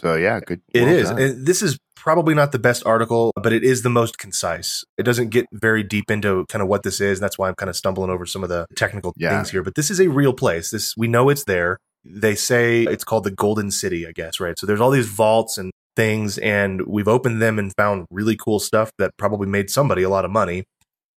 So 0.00 0.14
yeah, 0.14 0.40
good. 0.40 0.62
it 0.72 0.82
well 0.82 0.94
is. 0.94 1.10
And 1.10 1.46
this 1.46 1.60
is 1.62 1.78
probably 1.94 2.34
not 2.34 2.52
the 2.52 2.58
best 2.58 2.86
article, 2.86 3.32
but 3.36 3.52
it 3.52 3.62
is 3.62 3.82
the 3.82 3.90
most 3.90 4.16
concise. 4.16 4.82
It 4.96 5.02
doesn't 5.02 5.28
get 5.28 5.44
very 5.52 5.82
deep 5.82 6.10
into 6.10 6.46
kind 6.48 6.62
of 6.62 6.68
what 6.68 6.82
this 6.82 7.00
is, 7.00 7.18
and 7.18 7.22
that's 7.24 7.38
why 7.38 7.48
I'm 7.48 7.54
kind 7.54 7.68
of 7.68 7.76
stumbling 7.76 8.10
over 8.10 8.24
some 8.24 8.42
of 8.42 8.48
the 8.48 8.66
technical 8.76 9.12
Yeah. 9.16 9.30
things 9.36 9.50
here. 9.50 9.62
But 9.62 9.74
this 9.74 9.90
is 9.90 10.00
a 10.00 10.08
real 10.08 10.32
place. 10.32 10.70
This 10.70 10.94
we 10.96 11.06
know 11.06 11.28
it's 11.28 11.44
there. 11.44 11.78
They 12.04 12.34
say 12.34 12.84
it's 12.84 13.04
called 13.04 13.24
the 13.24 13.30
Golden 13.30 13.70
City, 13.70 14.06
I 14.06 14.12
guess, 14.12 14.40
right? 14.40 14.58
So 14.58 14.66
there's 14.66 14.80
all 14.80 14.90
these 14.90 15.06
vaults 15.08 15.58
and 15.58 15.70
things 15.96 16.38
and 16.38 16.86
we've 16.86 17.08
opened 17.08 17.42
them 17.42 17.58
and 17.58 17.72
found 17.76 18.06
really 18.10 18.36
cool 18.36 18.58
stuff 18.58 18.90
that 18.98 19.10
probably 19.18 19.46
made 19.46 19.68
somebody 19.68 20.02
a 20.02 20.08
lot 20.08 20.24
of 20.24 20.30
money. 20.30 20.64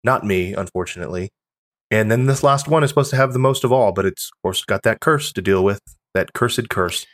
Not 0.03 0.25
me, 0.25 0.53
unfortunately. 0.53 1.29
And 1.91 2.09
then 2.11 2.25
this 2.25 2.43
last 2.43 2.67
one 2.67 2.83
is 2.83 2.89
supposed 2.89 3.11
to 3.11 3.15
have 3.17 3.33
the 3.33 3.39
most 3.39 3.63
of 3.63 3.71
all, 3.71 3.91
but 3.91 4.05
it's 4.05 4.25
of 4.35 4.41
course 4.41 4.63
got 4.65 4.83
that 4.83 4.99
curse 4.99 5.31
to 5.33 5.41
deal 5.41 5.63
with, 5.63 5.79
that 6.13 6.33
cursed 6.33 6.69
curse. 6.69 7.05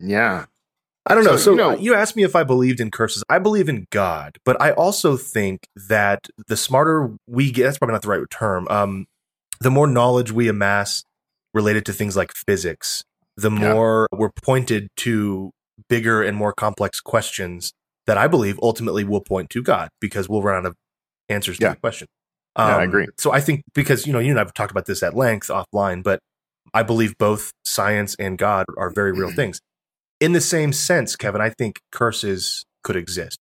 Yeah. 0.00 0.46
I 1.08 1.14
don't 1.14 1.24
know. 1.24 1.36
So, 1.36 1.38
So, 1.38 1.50
you 1.52 1.56
know- 1.58 1.76
you 1.76 1.94
asked 1.94 2.16
me 2.16 2.24
if 2.24 2.34
I 2.34 2.42
believed 2.42 2.80
in 2.80 2.90
curses. 2.90 3.22
I 3.28 3.38
believe 3.38 3.68
in 3.68 3.86
God, 3.90 4.38
but 4.44 4.60
I 4.60 4.72
also 4.72 5.16
think 5.16 5.68
that 5.76 6.26
the 6.48 6.56
smarter 6.56 7.10
we 7.28 7.52
get, 7.52 7.64
that's 7.64 7.78
probably 7.78 7.92
not 7.92 8.02
the 8.02 8.08
right 8.08 8.30
term. 8.30 8.66
Um, 8.68 9.06
the 9.60 9.70
more 9.70 9.86
knowledge 9.86 10.32
we 10.32 10.48
amass 10.48 11.04
related 11.54 11.86
to 11.86 11.92
things 11.92 12.16
like 12.16 12.32
physics, 12.32 13.04
the 13.36 13.50
Yeah. 13.50 13.72
more 13.72 14.08
we're 14.12 14.32
pointed 14.42 14.88
to 14.98 15.52
bigger 15.88 16.22
and 16.22 16.36
more 16.36 16.52
complex 16.52 17.00
questions 17.00 17.72
that 18.06 18.18
I 18.18 18.26
believe 18.26 18.58
ultimately 18.60 19.04
will 19.04 19.20
point 19.20 19.50
to 19.50 19.62
God 19.62 19.90
because 20.00 20.28
we'll 20.28 20.42
run 20.42 20.56
out 20.56 20.66
of 20.66 20.74
answers 21.28 21.58
to 21.58 21.64
Yeah. 21.66 21.70
the 21.74 21.76
question. 21.80 22.08
Yeah, 22.56 22.76
I 22.78 22.84
agree. 22.84 23.06
So 23.18 23.32
I 23.32 23.40
think 23.40 23.62
because 23.74 24.06
you 24.06 24.12
know 24.12 24.18
you 24.18 24.30
and 24.30 24.40
I've 24.40 24.54
talked 24.54 24.70
about 24.70 24.86
this 24.86 25.02
at 25.02 25.14
length 25.14 25.48
offline, 25.48 26.02
but 26.02 26.20
I 26.74 26.82
believe 26.82 27.16
both 27.18 27.52
science 27.64 28.16
and 28.18 28.38
God 28.38 28.66
are 28.76 28.90
very 28.90 29.12
real 29.12 29.30
things. 29.30 29.60
In 30.20 30.32
the 30.32 30.40
same 30.40 30.72
sense, 30.72 31.16
Kevin, 31.16 31.40
I 31.40 31.50
think 31.50 31.80
curses 31.92 32.64
could 32.82 32.96
exist. 32.96 33.38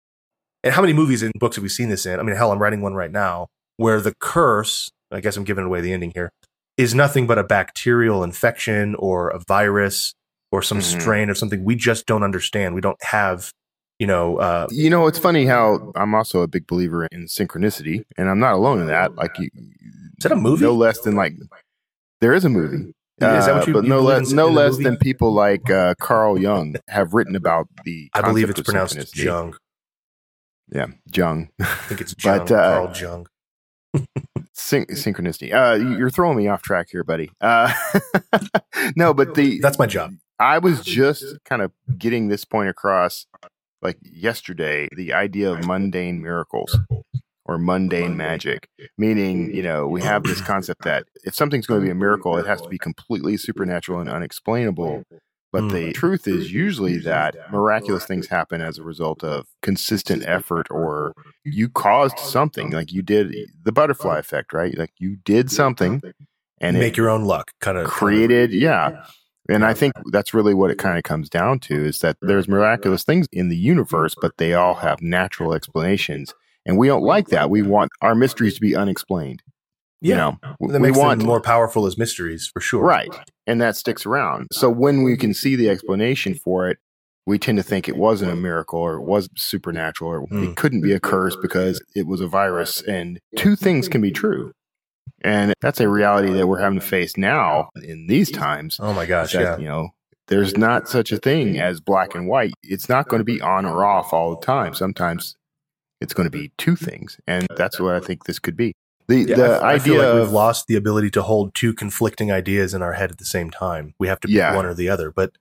And 0.63 0.73
how 0.73 0.81
many 0.81 0.93
movies 0.93 1.21
and 1.23 1.31
books 1.39 1.55
have 1.55 1.63
we 1.63 1.69
seen 1.69 1.89
this 1.89 2.05
in? 2.05 2.19
I 2.19 2.23
mean, 2.23 2.35
hell, 2.35 2.51
I'm 2.51 2.59
writing 2.59 2.81
one 2.81 2.93
right 2.93 3.11
now 3.11 3.47
where 3.77 4.01
the 4.01 4.13
curse, 4.19 4.89
I 5.11 5.19
guess 5.21 5.37
I'm 5.37 5.43
giving 5.43 5.63
away 5.65 5.81
the 5.81 5.93
ending 5.93 6.11
here, 6.13 6.31
is 6.77 6.93
nothing 6.93 7.27
but 7.27 7.37
a 7.37 7.43
bacterial 7.43 8.23
infection 8.23 8.95
or 8.95 9.29
a 9.29 9.39
virus 9.47 10.13
or 10.51 10.61
some 10.61 10.79
Mhm. 10.79 11.01
strain 11.01 11.29
of 11.29 11.37
something 11.37 11.63
we 11.63 11.75
just 11.75 12.05
don't 12.05 12.23
understand. 12.23 12.75
We 12.75 12.81
don't 12.81 13.01
have, 13.03 13.51
you 13.99 14.07
know, 14.07 14.37
uh, 14.37 14.67
You 14.71 14.89
know, 14.89 15.07
it's 15.07 15.19
funny 15.19 15.45
how 15.45 15.91
I'm 15.95 16.13
also 16.15 16.41
a 16.41 16.47
big 16.47 16.67
believer 16.67 17.05
in 17.07 17.25
synchronicity, 17.25 18.03
and 18.17 18.29
I'm 18.29 18.39
not 18.39 18.53
alone 18.53 18.79
in 18.81 18.87
that. 18.87 19.15
Like, 19.15 19.37
you, 19.39 19.49
Is 19.55 20.23
that 20.23 20.31
a 20.31 20.35
movie? 20.35 20.63
No 20.65 20.73
less 20.73 20.99
than 21.01 21.15
like 21.15 21.33
there 22.21 22.33
is 22.33 22.45
a 22.45 22.49
movie. 22.49 22.93
Is 23.21 23.45
that 23.45 23.53
what 23.55 23.63
Uh, 23.63 23.65
you- 23.67 23.73
but 23.73 23.83
you 23.83 23.89
no 23.89 24.01
less 24.01 24.31
no 24.31 24.49
less 24.49 24.71
movie? 24.73 24.83
than 24.83 24.97
people 24.97 25.33
like 25.33 25.69
uh, 25.69 25.95
Carl 26.01 26.37
Jung 26.39 26.75
have 26.89 27.13
written 27.13 27.35
about 27.35 27.67
the. 27.85 28.09
I 28.13 28.21
believe 28.21 28.49
it's 28.49 28.61
pronounced. 28.61 29.15
Jung. 29.17 29.55
Yeah, 30.69 30.87
Jung. 31.13 31.49
I 31.61 31.65
think 31.87 32.01
it's 32.01 32.13
Jung, 32.23 32.39
But, 32.39 32.51
uh, 32.51 32.83
Carl 32.85 32.97
Jung. 32.97 33.27
Syn- 34.53 34.85
synchronicity. 34.87 35.53
Uh, 35.53 35.75
you're 35.97 36.09
throwing 36.09 36.37
me 36.37 36.47
off 36.47 36.61
track 36.61 36.87
here, 36.91 37.03
buddy. 37.03 37.29
Uh, 37.39 37.71
no, 38.95 39.13
but 39.13 39.35
the 39.35 39.59
That's 39.59 39.77
my 39.79 39.85
job. 39.85 40.11
I 40.39 40.57
was 40.57 40.83
just 40.83 41.23
kind 41.45 41.61
of 41.61 41.71
getting 41.97 42.27
this 42.27 42.43
point 42.43 42.67
across 42.69 43.25
like 43.85 43.97
yesterday 44.01 44.87
the 44.95 45.13
idea 45.13 45.51
of 45.51 45.65
mundane 45.65 46.21
miracles 46.21 46.77
or 47.45 47.57
mundane 47.57 48.17
magic, 48.17 48.67
meaning, 48.97 49.53
you 49.53 49.61
know, 49.61 49.87
we 49.87 50.01
have 50.01 50.23
this 50.23 50.41
concept 50.41 50.83
that 50.83 51.03
if 51.23 51.33
something's 51.35 51.67
going 51.67 51.79
to 51.81 51.85
be 51.85 51.91
a 51.91 51.95
miracle, 51.95 52.37
it 52.37 52.47
has 52.47 52.61
to 52.61 52.69
be 52.69 52.79
completely 52.79 53.37
supernatural 53.37 53.99
and 53.99 54.09
unexplainable. 54.09 55.03
But 55.53 55.63
Mm. 55.65 55.71
the 55.71 55.93
truth 55.93 56.27
is 56.27 56.51
usually 56.51 56.97
that 56.97 57.35
miraculous 57.51 58.03
things 58.05 58.27
happen 58.27 58.59
as 58.61 58.77
a 58.77 58.83
result 58.83 59.23
of 59.23 59.45
consistent 59.61 60.23
effort 60.25 60.67
or 60.69 61.13
you 61.45 61.69
caused 61.69 62.17
something 62.19 62.71
like 62.71 62.91
you 62.91 63.01
did 63.01 63.33
the 63.63 63.71
butterfly 63.71 64.17
effect, 64.17 64.51
right? 64.51 64.75
Like 64.77 64.91
you 64.97 65.15
did 65.23 65.49
something 65.51 66.01
and 66.59 66.77
Make 66.77 66.93
it 66.93 66.97
your 66.97 67.09
own 67.09 67.23
luck, 67.25 67.51
kind 67.61 67.77
of 67.77 67.87
created, 67.87 68.51
yeah. 68.53 69.05
And 69.49 69.63
I 69.65 69.73
think 69.73 69.93
that's 70.11 70.33
really 70.33 70.53
what 70.53 70.71
it 70.71 70.77
kind 70.77 70.97
of 70.97 71.03
comes 71.03 71.29
down 71.29 71.59
to 71.61 71.85
is 71.85 71.99
that 71.99 72.17
there's 72.21 72.47
miraculous 72.47 73.03
things 73.03 73.27
in 73.31 73.49
the 73.49 73.57
universe, 73.57 74.15
but 74.19 74.37
they 74.37 74.53
all 74.53 74.75
have 74.75 75.01
natural 75.01 75.53
explanations. 75.53 76.33
And 76.65 76.77
we 76.77 76.87
don't 76.87 77.03
like 77.03 77.27
that. 77.27 77.49
We 77.51 77.61
want 77.61 77.91
our 78.01 78.15
mysteries 78.15 78.55
to 78.55 78.61
be 78.61 78.75
unexplained. 78.75 79.43
Yeah, 80.01 80.15
You 80.15 80.15
know, 80.17 80.37
that 80.73 80.81
we 80.81 80.89
makes 80.89 80.97
want 80.97 81.19
them 81.19 81.27
more 81.27 81.41
powerful 81.41 81.85
as 81.85 81.97
mysteries 81.97 82.47
for 82.51 82.59
sure. 82.59 82.83
right. 82.83 83.09
And 83.47 83.61
that 83.61 83.75
sticks 83.75 84.05
around. 84.05 84.47
So 84.51 84.69
when 84.69 85.03
we 85.03 85.15
can 85.17 85.33
see 85.33 85.55
the 85.55 85.69
explanation 85.69 86.33
for 86.35 86.67
it, 86.69 86.77
we 87.27 87.39
tend 87.39 87.57
to 87.57 87.63
think 87.63 87.87
it 87.87 87.95
wasn't 87.97 88.31
a 88.31 88.35
miracle 88.35 88.79
or 88.79 88.95
it 88.95 89.03
was 89.03 89.29
supernatural 89.35 90.11
or 90.11 90.19
Hmm. 90.27 90.43
it 90.43 90.55
couldn't 90.57 90.81
be 90.81 90.91
a 90.91 90.99
curse 90.99 91.35
because 91.41 91.81
it 91.95 92.05
was 92.05 92.21
a 92.21 92.27
virus. 92.27 92.81
And 92.83 93.19
two 93.35 93.55
things 93.55 93.87
can 93.87 94.01
be 94.01 94.11
true. 94.11 94.51
And 95.25 95.53
that's 95.59 95.79
a 95.79 95.89
reality 95.89 96.31
that 96.33 96.47
we're 96.47 96.59
having 96.59 96.79
to 96.79 96.85
face 96.85 97.17
now 97.17 97.69
in 97.81 98.05
these 98.05 98.29
times. 98.31 98.77
Oh 98.79 98.93
my 98.93 99.07
gosh, 99.07 99.33
that, 99.33 99.41
yeah. 99.41 99.57
you 99.57 99.65
know, 99.65 99.89
there's 100.27 100.55
not 100.55 100.87
such 100.87 101.11
a 101.11 101.17
thing 101.17 101.59
as 101.59 101.81
black 101.81 102.13
and 102.13 102.27
white. 102.27 102.53
It's 102.61 102.87
not 102.87 103.07
going 103.07 103.21
to 103.21 103.25
be 103.25 103.41
on 103.41 103.65
or 103.65 103.83
off 103.83 104.13
all 104.13 104.35
the 104.35 104.45
time. 104.45 104.75
Sometimes 104.75 105.35
it's 105.99 106.13
going 106.13 106.25
to 106.25 106.31
be 106.31 106.51
two 106.59 106.75
things, 106.75 107.19
and 107.25 107.47
that's 107.57 107.79
what 107.79 107.95
I 107.95 107.99
think 108.01 108.25
this 108.25 108.37
could 108.37 108.55
be. 108.55 108.75
The 109.07 109.21
Yeah, 109.21 109.35
the 109.35 109.45
I, 109.61 109.73
I 109.73 109.79
feel 109.79 109.95
idea 109.95 110.09
like 110.09 110.15
of 110.15 110.27
we've 110.27 110.33
lost 110.33 110.67
the 110.67 110.75
ability 110.75 111.09
to 111.11 111.23
hold 111.23 111.55
two 111.55 111.73
conflicting 111.73 112.31
ideas 112.31 112.75
in 112.75 112.83
our 112.83 112.93
head 112.93 113.09
at 113.09 113.17
the 113.17 113.25
same 113.25 113.49
time. 113.49 113.95
We 113.99 114.07
have 114.07 114.19
to 114.21 114.27
pick 114.27 114.37
Yeah. 114.37 114.55
one 114.55 114.67
or 114.67 114.75
the 114.75 114.89
other. 114.89 115.11
But 115.11 115.31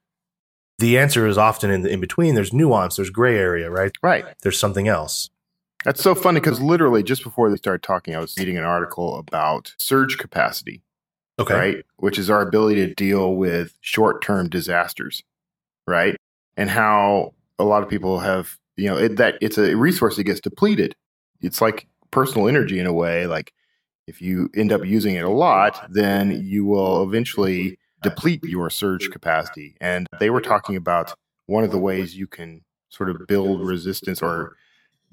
the 0.79 0.99
answer 0.99 1.27
is 1.27 1.37
often 1.37 1.71
in 1.71 1.83
the 1.83 1.91
in 1.91 2.01
between. 2.01 2.35
There's 2.35 2.53
nuance. 2.53 2.97
There's 2.97 3.11
gray 3.11 3.37
area, 3.37 3.71
right? 3.71 3.93
right. 4.03 4.25
There's 4.43 4.59
something 4.59 4.89
else. 4.89 5.29
That's 5.85 6.03
so 6.03 6.15
funny 6.15 6.41
because 6.41 6.61
literally 6.61 7.03
just 7.03 7.23
before 7.23 7.51
they 7.51 7.57
started 7.57 7.83
talking, 7.83 8.15
I 8.17 8.19
was 8.19 8.37
reading 8.39 8.57
an 8.57 8.65
article 8.65 9.19
about 9.19 9.75
surge 9.79 10.19
capacity, 10.19 10.83
Okay. 11.39 11.55
right? 11.55 11.85
Which 11.97 12.19
is 12.19 12.31
our 12.31 12.41
ability 12.41 12.87
to 12.87 12.95
deal 12.95 13.35
with 13.35 13.77
short 13.81 14.23
term 14.23 14.49
disasters, 14.49 15.23
right? 15.87 16.17
And 16.57 16.71
how 16.71 17.35
a 17.59 17.65
lot 17.65 17.83
of 17.83 17.89
people 17.89 18.19
have, 18.21 18.57
you 18.77 18.89
know, 18.89 18.97
it, 18.97 19.17
that 19.17 19.37
it's 19.41 19.59
a 19.59 19.77
resource 19.77 20.17
that 20.17 20.25
gets 20.25 20.41
depleted. 20.41 20.97
It's 21.41 21.61
like 21.61 21.87
personal 22.11 22.49
energy 22.49 22.79
in 22.79 22.87
a 22.87 22.93
way. 22.93 23.27
Like 23.27 23.53
if 24.07 24.23
you 24.23 24.51
end 24.55 24.73
up 24.73 24.85
using 24.85 25.15
it 25.17 25.25
a 25.25 25.31
lot, 25.31 25.87
then 25.91 26.43
you 26.45 26.65
will 26.65 27.03
eventually 27.03 27.79
deplete 28.03 28.43
your 28.45 28.71
surge 28.71 29.11
capacity. 29.11 29.77
And 29.81 30.07
they 30.21 30.31
were 30.31 30.41
talking 30.41 30.77
about 30.77 31.15
one 31.47 31.65
of 31.65 31.71
the 31.71 31.79
ways 31.79 32.17
you 32.17 32.27
can 32.27 32.63
sort 32.89 33.11
of 33.11 33.27
build 33.27 33.61
resistance 33.67 34.23
or 34.23 34.57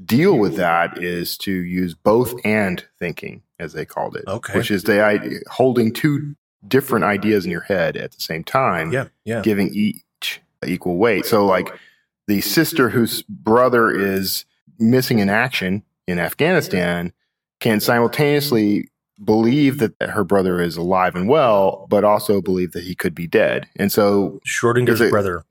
deal 0.05 0.37
with 0.37 0.55
that 0.57 0.97
is 1.01 1.37
to 1.39 1.51
use 1.51 1.93
both 1.93 2.33
and 2.45 2.83
thinking, 2.99 3.41
as 3.59 3.73
they 3.73 3.85
called 3.85 4.15
it, 4.15 4.23
Okay. 4.27 4.57
which 4.57 4.71
is 4.71 4.83
the 4.83 5.03
idea 5.03 5.39
holding 5.49 5.93
two 5.93 6.35
different 6.67 7.05
ideas 7.05 7.45
in 7.45 7.51
your 7.51 7.61
head 7.61 7.97
at 7.97 8.11
the 8.11 8.21
same 8.21 8.43
time, 8.43 8.91
Yeah. 8.91 9.05
Yeah. 9.25 9.41
giving 9.41 9.73
each 9.73 10.41
equal 10.65 10.97
weight. 10.97 11.25
So, 11.25 11.45
like 11.45 11.73
the 12.27 12.41
sister 12.41 12.89
whose 12.89 13.23
brother 13.23 13.89
is 13.89 14.45
missing 14.79 15.19
in 15.19 15.29
action 15.29 15.83
in 16.07 16.19
Afghanistan 16.19 17.13
can 17.59 17.79
simultaneously 17.79 18.89
believe 19.23 19.77
that 19.79 19.93
her 20.01 20.23
brother 20.23 20.59
is 20.61 20.77
alive 20.77 21.15
and 21.15 21.27
well, 21.27 21.85
but 21.89 22.03
also 22.03 22.41
believe 22.41 22.71
that 22.71 22.83
he 22.83 22.95
could 22.95 23.13
be 23.13 23.27
dead. 23.27 23.67
And 23.75 23.91
so, 23.91 24.39
Schrodinger's 24.47 25.01
it- 25.01 25.11
brother. 25.11 25.43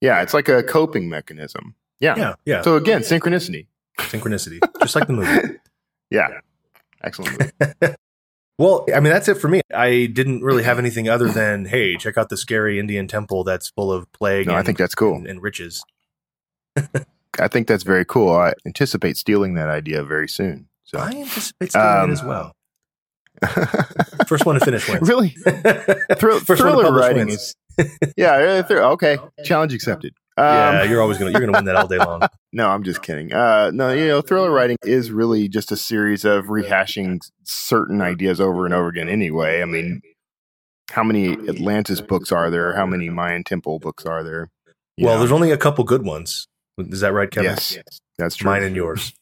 yeah, 0.00 0.22
it's 0.22 0.34
like 0.34 0.48
a 0.48 0.62
coping 0.62 1.08
mechanism. 1.08 1.74
Yeah. 2.00 2.16
Yeah. 2.16 2.34
Yeah. 2.44 2.62
So 2.62 2.74
again, 2.76 3.02
synchronicity. 3.02 3.66
Synchronicity, 3.98 4.58
just 4.80 4.94
like 4.94 5.06
the 5.06 5.12
movie. 5.12 5.58
yeah. 6.10 6.28
Excellent. 7.02 7.52
Well, 8.58 8.86
I 8.94 9.00
mean, 9.00 9.12
that's 9.12 9.26
it 9.28 9.38
for 9.38 9.48
me. 9.48 9.62
I 9.74 10.06
didn't 10.12 10.42
really 10.42 10.62
have 10.62 10.78
anything 10.78 11.08
other 11.08 11.26
than, 11.26 11.64
hey, 11.64 11.96
check 11.96 12.16
out 12.18 12.28
the 12.28 12.36
scary 12.36 12.78
Indian 12.78 13.08
temple 13.08 13.42
that's 13.44 13.70
full 13.70 13.90
of 13.90 14.12
plague 14.12 14.46
No, 14.46 14.54
I 14.54 14.62
think 14.62 14.76
that's 14.78 14.94
cool. 14.94 15.16
and, 15.16 15.26
and 15.26 15.42
riches. 15.42 15.82
I 17.40 17.48
think 17.48 17.66
that's 17.66 17.82
very 17.82 18.04
cool. 18.04 18.30
I 18.32 18.52
anticipate 18.66 19.16
stealing 19.16 19.54
that 19.54 19.68
idea 19.68 20.04
very 20.04 20.28
soon. 20.28 20.68
So 20.84 20.98
I 20.98 21.08
anticipate 21.10 21.70
stealing 21.70 21.88
Um, 21.88 22.10
it 22.10 22.12
as 22.12 22.22
well. 22.22 22.52
First 24.28 24.46
one 24.46 24.56
to 24.58 24.64
finish 24.64 24.88
wins. 24.88 25.08
really, 25.08 25.30
Thrill, 25.30 26.38
First 26.40 26.48
one 26.48 26.56
to 26.56 26.56
thriller 26.56 26.84
publish 26.84 27.00
writing 27.00 27.26
wins. 27.28 27.54
is 27.78 27.88
yeah. 28.16 28.32
uh, 28.34 28.62
thr- 28.62 28.76
okay, 28.82 29.18
challenge 29.44 29.74
accepted. 29.74 30.14
Um, 30.38 30.46
yeah, 30.46 30.82
you're 30.84 31.02
always 31.02 31.18
gonna 31.18 31.30
you're 31.30 31.40
gonna 31.40 31.52
win 31.52 31.66
that 31.66 31.76
all 31.76 31.86
day 31.86 31.98
long. 31.98 32.22
No, 32.54 32.68
I'm 32.68 32.82
just 32.82 33.00
kidding. 33.00 33.32
Uh, 33.32 33.70
no, 33.72 33.94
you 33.94 34.06
know, 34.08 34.20
thriller 34.20 34.50
writing 34.50 34.76
is 34.82 35.10
really 35.10 35.48
just 35.48 35.72
a 35.72 35.76
series 35.76 36.26
of 36.26 36.48
rehashing 36.48 37.18
certain 37.44 38.02
ideas 38.02 38.42
over 38.42 38.66
and 38.66 38.74
over 38.74 38.88
again. 38.88 39.08
Anyway, 39.08 39.62
I 39.62 39.64
mean, 39.64 40.02
how 40.90 41.02
many 41.02 41.32
Atlantis 41.48 42.02
books 42.02 42.30
are 42.30 42.50
there? 42.50 42.74
How 42.74 42.84
many 42.84 43.08
Mayan 43.08 43.42
Temple 43.42 43.78
books 43.78 44.04
are 44.04 44.22
there? 44.22 44.50
You 44.98 45.06
well, 45.06 45.14
know? 45.14 45.20
there's 45.20 45.32
only 45.32 45.50
a 45.50 45.56
couple 45.56 45.82
good 45.84 46.04
ones. 46.04 46.46
Is 46.76 47.00
that 47.00 47.14
right, 47.14 47.30
Kevin? 47.30 47.52
yes, 47.52 47.78
that's 48.18 48.36
true. 48.36 48.50
Mine 48.50 48.64
and 48.64 48.76
yours. 48.76 49.14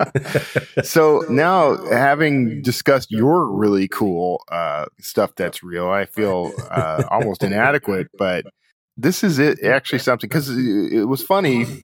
so 0.82 1.24
now 1.28 1.76
having 1.86 2.62
discussed 2.62 3.10
your 3.12 3.46
really 3.46 3.86
cool 3.86 4.42
uh, 4.50 4.86
stuff 4.98 5.32
that's 5.36 5.62
real 5.62 5.88
i 5.88 6.04
feel 6.04 6.52
uh, 6.70 7.04
almost 7.10 7.44
inadequate 7.44 8.08
but 8.18 8.44
this 8.96 9.24
is 9.24 9.38
it 9.38 9.62
actually 9.62 9.98
something 9.98 10.28
because 10.28 10.48
it 10.48 11.08
was 11.08 11.22
funny 11.22 11.82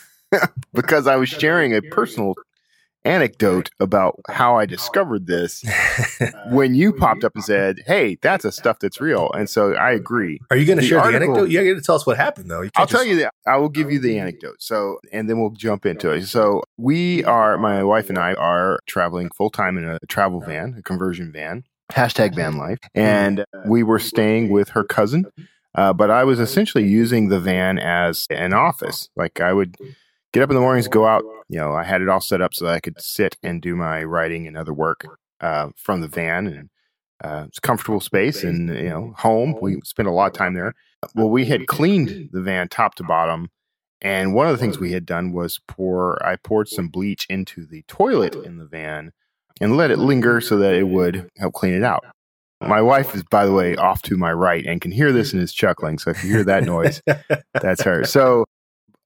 because 0.72 1.06
i 1.06 1.16
was 1.16 1.28
sharing 1.28 1.74
a 1.74 1.82
personal 1.82 2.34
anecdote 3.04 3.70
about 3.80 4.20
how 4.28 4.56
I 4.56 4.66
discovered 4.66 5.26
this 5.26 5.64
when 6.50 6.74
you 6.74 6.92
popped 6.92 7.24
up 7.24 7.32
and 7.34 7.44
said, 7.44 7.80
"Hey, 7.86 8.18
that's 8.22 8.44
a 8.44 8.52
stuff 8.52 8.78
that's 8.80 9.00
real," 9.00 9.30
and 9.32 9.48
so 9.48 9.74
I 9.74 9.92
agree. 9.92 10.40
Are 10.50 10.56
you 10.56 10.66
going 10.66 10.78
to 10.78 10.84
share 10.84 11.00
article- 11.00 11.34
the 11.34 11.40
anecdote? 11.40 11.50
You 11.50 11.74
got 11.74 11.80
to 11.80 11.84
tell 11.84 11.94
us 11.94 12.06
what 12.06 12.16
happened, 12.16 12.50
though. 12.50 12.62
You 12.62 12.70
I'll 12.76 12.86
can't 12.86 12.90
tell 12.90 13.04
you 13.04 13.16
that 13.20 13.32
I 13.46 13.56
will 13.56 13.68
give 13.68 13.90
you 13.90 13.98
the 13.98 14.18
anecdote. 14.18 14.56
So, 14.60 14.98
and 15.12 15.28
then 15.28 15.40
we'll 15.40 15.50
jump 15.50 15.86
into 15.86 16.10
it. 16.10 16.26
So, 16.26 16.62
we 16.76 17.24
are, 17.24 17.56
my 17.58 17.82
wife 17.82 18.08
and 18.08 18.18
I 18.18 18.34
are 18.34 18.78
traveling 18.86 19.30
full 19.30 19.50
time 19.50 19.78
in 19.78 19.84
a 19.84 19.98
travel 20.08 20.40
van, 20.40 20.76
a 20.78 20.82
conversion 20.82 21.32
van, 21.32 21.64
hashtag 21.92 22.34
van 22.34 22.56
life. 22.58 22.78
And 22.94 23.44
we 23.66 23.82
were 23.82 23.98
staying 23.98 24.50
with 24.50 24.70
her 24.70 24.84
cousin. 24.84 25.26
Uh, 25.74 25.92
but 25.92 26.10
I 26.10 26.24
was 26.24 26.40
essentially 26.40 26.84
using 26.84 27.28
the 27.28 27.40
van 27.40 27.78
as 27.78 28.26
an 28.30 28.52
office. 28.52 29.08
Like 29.16 29.40
I 29.40 29.52
would 29.52 29.76
get 30.32 30.42
up 30.42 30.50
in 30.50 30.56
the 30.56 30.60
mornings, 30.60 30.88
go 30.88 31.06
out. 31.06 31.24
You 31.48 31.58
know, 31.58 31.72
I 31.72 31.84
had 31.84 32.02
it 32.02 32.08
all 32.08 32.20
set 32.20 32.40
up 32.40 32.54
so 32.54 32.66
that 32.66 32.74
I 32.74 32.80
could 32.80 33.00
sit 33.00 33.36
and 33.42 33.62
do 33.62 33.76
my 33.76 34.02
writing 34.04 34.46
and 34.46 34.56
other 34.56 34.72
work 34.72 35.04
uh, 35.40 35.70
from 35.76 36.00
the 36.00 36.08
van, 36.08 36.46
and 36.46 36.70
uh, 37.22 37.44
it's 37.48 37.58
comfortable 37.58 38.00
space. 38.00 38.44
And 38.44 38.68
you 38.68 38.88
know, 38.88 39.14
home. 39.16 39.56
We 39.60 39.80
spent 39.84 40.08
a 40.08 40.12
lot 40.12 40.26
of 40.26 40.32
time 40.32 40.54
there. 40.54 40.74
Well, 41.14 41.30
we 41.30 41.46
had 41.46 41.66
cleaned 41.66 42.30
the 42.32 42.42
van 42.42 42.68
top 42.68 42.94
to 42.96 43.04
bottom, 43.04 43.50
and 44.02 44.34
one 44.34 44.46
of 44.46 44.52
the 44.52 44.58
things 44.58 44.78
we 44.78 44.92
had 44.92 45.06
done 45.06 45.32
was 45.32 45.60
pour. 45.68 46.24
I 46.26 46.36
poured 46.36 46.68
some 46.68 46.88
bleach 46.88 47.26
into 47.28 47.66
the 47.66 47.82
toilet 47.88 48.34
in 48.34 48.58
the 48.58 48.66
van 48.66 49.12
and 49.60 49.76
let 49.76 49.90
it 49.90 49.98
linger 49.98 50.40
so 50.40 50.56
that 50.58 50.74
it 50.74 50.84
would 50.84 51.30
help 51.36 51.54
clean 51.54 51.74
it 51.74 51.84
out. 51.84 52.04
My 52.60 52.82
wife 52.82 53.14
is, 53.14 53.22
by 53.22 53.46
the 53.46 53.52
way, 53.52 53.76
off 53.76 54.02
to 54.02 54.16
my 54.16 54.32
right 54.32 54.64
and 54.66 54.80
can 54.80 54.90
hear 54.90 55.12
this 55.12 55.32
and 55.32 55.40
is 55.40 55.52
chuckling. 55.52 55.98
So 55.98 56.10
if 56.10 56.24
you 56.24 56.30
hear 56.30 56.44
that 56.44 56.64
noise, 56.64 57.00
that's 57.54 57.82
her. 57.82 58.04
So, 58.04 58.44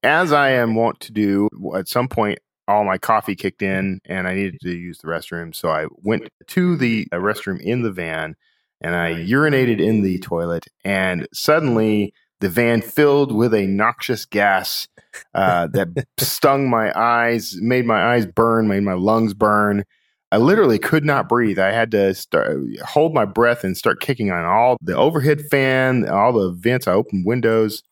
as 0.01 0.33
I 0.33 0.49
am 0.49 0.75
wont 0.75 0.99
to 1.01 1.11
do, 1.11 1.49
at 1.75 1.87
some 1.87 2.07
point, 2.07 2.39
all 2.67 2.83
my 2.83 2.97
coffee 2.97 3.35
kicked 3.35 3.61
in 3.61 3.99
and 4.05 4.27
I 4.27 4.35
needed 4.35 4.59
to 4.61 4.75
use 4.75 4.97
the 4.99 5.07
restroom. 5.07 5.53
So 5.53 5.69
I 5.69 5.87
went 5.97 6.29
to 6.47 6.75
the 6.75 7.07
uh, 7.11 7.17
restroom 7.17 7.59
in 7.61 7.83
the 7.83 7.91
van 7.91 8.35
and 8.81 8.95
I 8.95 9.13
urinated 9.13 9.79
in 9.79 10.01
the 10.01 10.19
toilet. 10.19 10.65
And 10.83 11.27
suddenly, 11.33 12.13
the 12.39 12.49
van 12.49 12.81
filled 12.81 13.33
with 13.33 13.53
a 13.53 13.65
noxious 13.67 14.25
gas 14.25 14.87
uh, 15.33 15.67
that 15.67 16.05
stung 16.19 16.69
my 16.69 16.91
eyes, 16.97 17.55
made 17.61 17.85
my 17.85 18.13
eyes 18.13 18.25
burn, 18.25 18.67
made 18.67 18.83
my 18.83 18.93
lungs 18.93 19.33
burn. 19.33 19.85
I 20.33 20.37
literally 20.37 20.79
could 20.79 21.05
not 21.05 21.29
breathe. 21.29 21.59
I 21.59 21.71
had 21.71 21.91
to 21.91 22.15
start 22.15 22.57
hold 22.83 23.13
my 23.13 23.23
breath 23.23 23.63
and 23.63 23.77
start 23.77 24.01
kicking 24.01 24.31
on 24.31 24.45
all 24.45 24.77
the 24.81 24.95
overhead 24.95 25.43
fan, 25.51 26.09
all 26.09 26.33
the 26.33 26.49
vents. 26.49 26.87
I 26.87 26.93
opened 26.93 27.27
windows. 27.27 27.83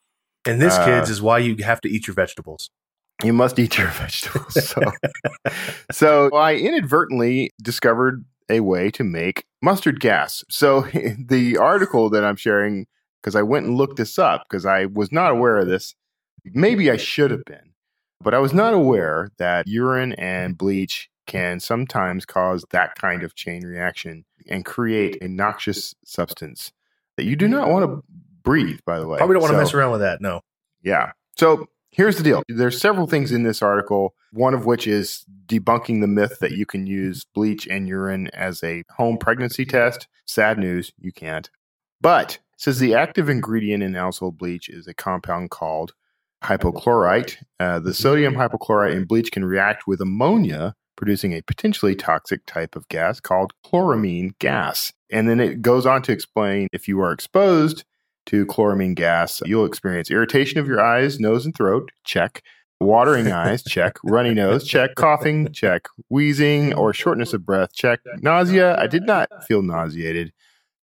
And 0.48 0.60
this, 0.60 0.74
Uh, 0.74 0.86
kids, 0.86 1.12
is 1.12 1.22
why 1.22 1.38
you 1.38 1.56
have 1.64 1.80
to 1.82 1.88
eat 1.88 2.08
your 2.08 2.16
vegetables. 2.16 2.72
You 3.24 3.32
must 3.32 3.60
eat 3.60 3.78
your 3.78 3.88
vegetables. 3.92 4.56
So, 4.68 4.82
so 5.92 6.36
I 6.36 6.56
inadvertently 6.56 7.52
discovered 7.62 8.26
a 8.50 8.62
way 8.62 8.90
to 8.90 9.04
make 9.04 9.46
mustard 9.62 10.00
gas. 10.00 10.44
So 10.50 10.82
the 11.24 11.58
article 11.58 12.10
that 12.10 12.26
I'm 12.26 12.38
sharing, 12.38 12.88
because 13.22 13.36
I 13.36 13.44
went 13.44 13.68
and 13.68 13.78
looked 13.78 13.98
this 13.98 14.18
up 14.18 14.46
because 14.50 14.66
I 14.66 14.86
was 14.88 15.12
not 15.12 15.30
aware 15.30 15.60
of 15.60 15.68
this. 15.68 15.94
Maybe 16.44 16.90
I 16.90 16.98
should 16.98 17.30
have 17.30 17.46
been, 17.46 17.74
but 18.20 18.34
I 18.34 18.40
was 18.40 18.52
not 18.52 18.74
aware 18.74 19.30
that 19.38 19.68
urine 19.68 20.14
and 20.14 20.58
bleach 20.58 21.11
can 21.28 21.60
sometimes 21.60 22.26
cause 22.26 22.66
that 22.72 22.96
kind 22.96 23.24
of 23.24 23.36
chain 23.36 23.64
reaction 23.66 24.26
and 24.50 24.66
create 24.66 25.20
mm. 25.20 25.26
a 25.26 25.30
noxious 25.30 25.96
substance 26.04 26.72
that 27.18 27.26
you 27.26 27.36
do 27.36 27.48
not 27.48 27.70
want 27.70 27.84
to 27.84 27.88
mm. 27.88 28.02
breathe. 28.44 28.80
By 28.86 29.00
the 29.00 29.08
way, 29.08 29.18
Probably 29.18 29.36
don't 29.36 29.44
want 29.44 29.54
to 29.54 29.58
mess 29.58 29.74
around 29.74 29.92
with 29.92 30.02
that. 30.02 30.22
No. 30.22 30.42
yeah. 30.82 31.12
So 31.38 31.68
here's 31.92 32.18
the 32.18 32.24
deal. 32.24 32.44
There's 32.48 32.80
several 32.80 33.08
things 33.08 33.32
in 33.32 33.44
this 33.44 33.62
article, 33.62 34.16
one 34.32 34.54
of 34.54 34.66
which 34.66 34.88
is 34.88 35.26
debunking 35.46 36.02
the 36.02 36.08
myth 36.08 36.40
that 36.40 36.52
you 36.52 36.66
can 36.66 36.88
use 36.88 37.26
bleach 37.34 37.68
and 37.68 37.88
urine 37.88 38.30
as 38.34 38.64
a 38.64 38.84
home 38.92 39.18
pregnancy 39.18 39.66
test. 39.66 40.08
Sad 40.26 40.58
news, 40.58 40.92
you 41.00 41.12
can't. 41.12 41.50
But 42.00 42.34
it 42.34 42.40
says 42.58 42.80
the 42.80 42.96
active 42.96 43.30
ingredient 43.30 43.84
in 43.84 43.94
household 43.94 44.38
bleach 44.38 44.70
is 44.70 44.88
a 44.88 44.94
compound 44.94 45.52
called 45.52 45.94
hypochlorite. 46.44 47.38
Uh, 47.60 47.80
the 47.80 47.90
mm-hmm. 47.90 47.92
sodium 47.92 48.34
hypochlorite 48.36 48.96
in 48.96 49.06
bleach 49.06 49.32
can 49.32 49.46
react 49.46 49.86
with 49.88 50.02
ammonia, 50.02 50.76
producing 50.96 51.34
a 51.34 51.42
potentially 51.42 51.96
toxic 51.96 52.46
type 52.46 52.76
of 52.76 52.88
gas 52.90 53.20
called 53.20 53.54
chloramine 53.66 54.38
gas. 54.40 54.94
And 55.12 55.30
then 55.30 55.40
it 55.40 55.62
goes 55.62 55.86
on 55.86 56.02
to 56.04 56.12
explain 56.12 56.68
if 56.72 56.88
you 56.88 57.00
are 57.02 57.12
exposed 57.12 57.84
to 58.28 58.46
chloramine 58.46 58.96
gas, 58.96 59.42
you'll 59.46 59.66
experience 59.66 60.12
irritation 60.12 60.60
of 60.60 60.68
your 60.68 60.80
eyes, 60.80 61.20
nose, 61.20 61.46
and 61.46 61.56
throat. 61.56 61.92
Check. 62.04 62.44
Watering 62.80 63.32
eyes, 63.32 63.64
check. 63.64 63.98
Runny 64.04 64.34
nose, 64.34 64.66
check. 64.68 64.96
Coughing, 64.96 65.52
check. 65.52 65.88
Wheezing 66.10 66.74
or 66.74 66.94
shortness 66.94 67.34
of 67.34 67.46
breath, 67.46 67.74
check. 67.74 68.00
Nausea, 68.22 68.78
I 68.80 68.88
did 68.88 69.04
not 69.04 69.30
feel 69.48 69.62
nauseated. 69.62 70.34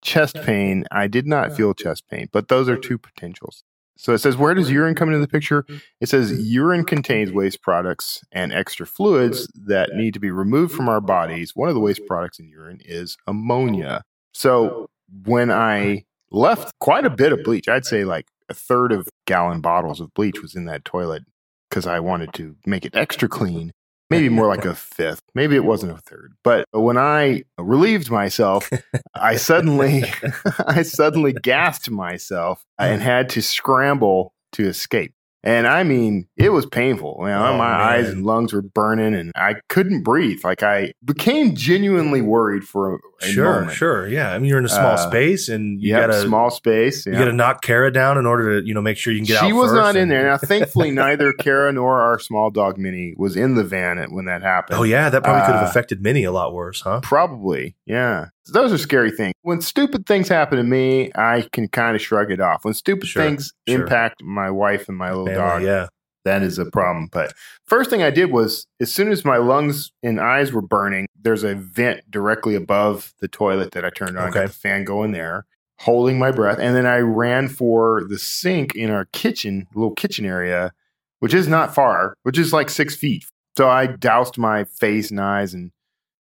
Chest 0.00 0.36
pain, 0.42 0.84
I 0.92 1.08
did 1.08 1.26
not 1.26 1.56
feel 1.56 1.74
chest 1.74 2.04
pain, 2.08 2.28
but 2.32 2.46
those 2.48 2.68
are 2.68 2.76
two 2.76 2.98
potentials. 2.98 3.64
So 3.98 4.14
it 4.14 4.18
says, 4.18 4.36
where 4.36 4.54
does 4.54 4.70
urine 4.70 4.94
come 4.94 5.08
into 5.08 5.20
the 5.20 5.28
picture? 5.28 5.66
It 6.00 6.08
says 6.08 6.32
urine 6.40 6.84
contains 6.84 7.32
waste 7.32 7.62
products 7.62 8.24
and 8.32 8.52
extra 8.52 8.86
fluids 8.86 9.48
that 9.54 9.90
need 9.94 10.14
to 10.14 10.20
be 10.20 10.30
removed 10.30 10.72
from 10.72 10.88
our 10.88 11.00
bodies. 11.00 11.54
One 11.54 11.68
of 11.68 11.74
the 11.74 11.80
waste 11.80 12.06
products 12.06 12.38
in 12.38 12.48
urine 12.48 12.80
is 12.84 13.16
ammonia. 13.26 14.02
So 14.32 14.88
when 15.24 15.50
I 15.50 16.04
left 16.30 16.78
quite 16.80 17.04
a 17.04 17.10
bit 17.10 17.32
of 17.32 17.42
bleach. 17.42 17.68
I'd 17.68 17.86
say 17.86 18.04
like 18.04 18.26
a 18.48 18.54
third 18.54 18.92
of 18.92 19.08
gallon 19.26 19.60
bottles 19.60 20.00
of 20.00 20.12
bleach 20.14 20.40
was 20.42 20.54
in 20.54 20.64
that 20.66 20.84
toilet 20.84 21.24
because 21.68 21.86
I 21.86 22.00
wanted 22.00 22.32
to 22.34 22.56
make 22.66 22.84
it 22.84 22.94
extra 22.94 23.28
clean. 23.28 23.72
Maybe 24.10 24.28
more 24.28 24.46
like 24.46 24.64
a 24.64 24.74
fifth. 24.74 25.22
Maybe 25.34 25.56
it 25.56 25.64
wasn't 25.64 25.92
a 25.92 25.98
third. 25.98 26.34
But 26.42 26.66
when 26.72 26.98
I 26.98 27.44
relieved 27.58 28.10
myself, 28.10 28.70
I 29.14 29.36
suddenly 29.36 30.04
I 30.66 30.82
suddenly 30.82 31.32
gassed 31.32 31.90
myself 31.90 32.64
and 32.78 33.00
uh-huh. 33.00 33.10
had 33.10 33.28
to 33.30 33.42
scramble 33.42 34.34
to 34.52 34.66
escape. 34.66 35.12
And 35.44 35.68
I 35.68 35.84
mean, 35.84 36.26
it 36.36 36.48
was 36.50 36.66
painful. 36.66 37.16
You 37.20 37.26
know, 37.28 37.46
Oh, 37.54 37.56
my 37.56 37.64
eyes 37.72 38.08
and 38.08 38.24
lungs 38.26 38.52
were 38.52 38.60
burning 38.60 39.14
and 39.14 39.30
I 39.36 39.54
couldn't 39.68 40.02
breathe. 40.02 40.40
Like 40.42 40.64
I 40.64 40.92
became 41.04 41.54
genuinely 41.54 42.20
worried 42.22 42.64
for 42.64 42.94
a, 42.94 42.98
a 43.22 43.26
Sure, 43.26 43.60
moment. 43.60 43.76
sure. 43.76 44.08
Yeah. 44.08 44.32
I 44.32 44.38
mean, 44.40 44.48
you're 44.48 44.58
in 44.58 44.64
a 44.64 44.68
small 44.68 44.94
Uh, 44.94 44.96
space 44.96 45.48
and 45.48 45.80
you 45.80 45.90
Yeah, 45.92 46.00
gotta 46.00 46.20
small 46.22 46.50
space. 46.50 47.06
you 47.06 47.12
gotta 47.12 47.32
knock 47.32 47.62
Kara 47.62 47.92
down 47.92 48.18
in 48.18 48.26
order 48.26 48.60
to, 48.60 48.66
you 48.66 48.74
know, 48.74 48.82
make 48.82 48.96
sure 48.96 49.12
you 49.12 49.20
can 49.20 49.26
get 49.26 49.36
out. 49.40 49.46
she 49.46 49.52
was 49.52 49.72
not 49.72 49.94
in 49.94 50.08
there. 50.08 50.24
Now, 50.26 50.36
thankfully, 50.42 50.90
neither 50.90 51.32
Kara 51.32 51.72
nor 51.72 52.00
our 52.00 52.18
small 52.18 52.50
dog 52.50 52.76
Minnie 52.76 53.14
was 53.16 53.36
in 53.36 53.54
the 53.54 53.64
van 53.64 53.98
when 54.10 54.24
that 54.24 54.42
happened. 54.42 54.78
Oh 54.80 54.82
yeah, 54.82 55.08
that 55.08 55.22
probably 55.22 55.42
could 55.42 55.54
have 55.54 55.62
Uh, 55.64 55.70
affected 55.70 56.02
Minnie 56.02 56.24
a 56.24 56.32
lot 56.32 56.52
worse, 56.52 56.80
huh? 56.80 56.98
Probably, 57.02 57.76
yeah. 57.86 58.26
Those 58.52 58.72
are 58.72 58.78
scary 58.78 59.10
things. 59.10 59.34
When 59.42 59.60
stupid 59.60 60.06
things 60.06 60.28
happen 60.28 60.58
to 60.58 60.64
me, 60.64 61.10
I 61.14 61.46
can 61.52 61.68
kind 61.68 61.94
of 61.94 62.02
shrug 62.02 62.30
it 62.30 62.40
off. 62.40 62.64
When 62.64 62.74
stupid 62.74 63.08
Sure, 63.08 63.22
things 63.22 63.52
sure. 63.68 63.80
impact 63.82 64.22
my 64.22 64.50
wife 64.50 64.88
and 64.88 64.96
my 64.96 65.10
little 65.10 65.26
Family, 65.26 65.38
dog, 65.40 65.62
yeah. 65.62 65.86
that 66.24 66.42
is 66.42 66.58
a 66.58 66.66
problem. 66.66 67.08
But 67.12 67.32
first 67.66 67.90
thing 67.90 68.02
I 68.02 68.10
did 68.10 68.30
was, 68.30 68.66
as 68.80 68.92
soon 68.92 69.10
as 69.12 69.24
my 69.24 69.36
lungs 69.36 69.90
and 70.02 70.20
eyes 70.20 70.52
were 70.52 70.62
burning, 70.62 71.06
there's 71.20 71.44
a 71.44 71.54
vent 71.54 72.10
directly 72.10 72.54
above 72.54 73.12
the 73.20 73.28
toilet 73.28 73.72
that 73.72 73.84
I 73.84 73.90
turned 73.90 74.18
on. 74.18 74.28
Okay. 74.28 74.40
Got 74.40 74.48
the 74.48 74.52
fan 74.54 74.84
going 74.84 75.12
there, 75.12 75.46
holding 75.80 76.18
my 76.18 76.30
breath, 76.30 76.58
and 76.58 76.74
then 76.74 76.86
I 76.86 76.98
ran 76.98 77.48
for 77.48 78.04
the 78.08 78.18
sink 78.18 78.74
in 78.74 78.90
our 78.90 79.06
kitchen, 79.12 79.66
little 79.74 79.94
kitchen 79.94 80.24
area, 80.24 80.72
which 81.20 81.34
is 81.34 81.48
not 81.48 81.74
far, 81.74 82.14
which 82.22 82.38
is 82.38 82.52
like 82.52 82.70
six 82.70 82.94
feet. 82.94 83.24
So 83.56 83.68
I 83.68 83.86
doused 83.86 84.38
my 84.38 84.64
face 84.64 85.10
and 85.10 85.20
eyes, 85.20 85.52
and 85.54 85.72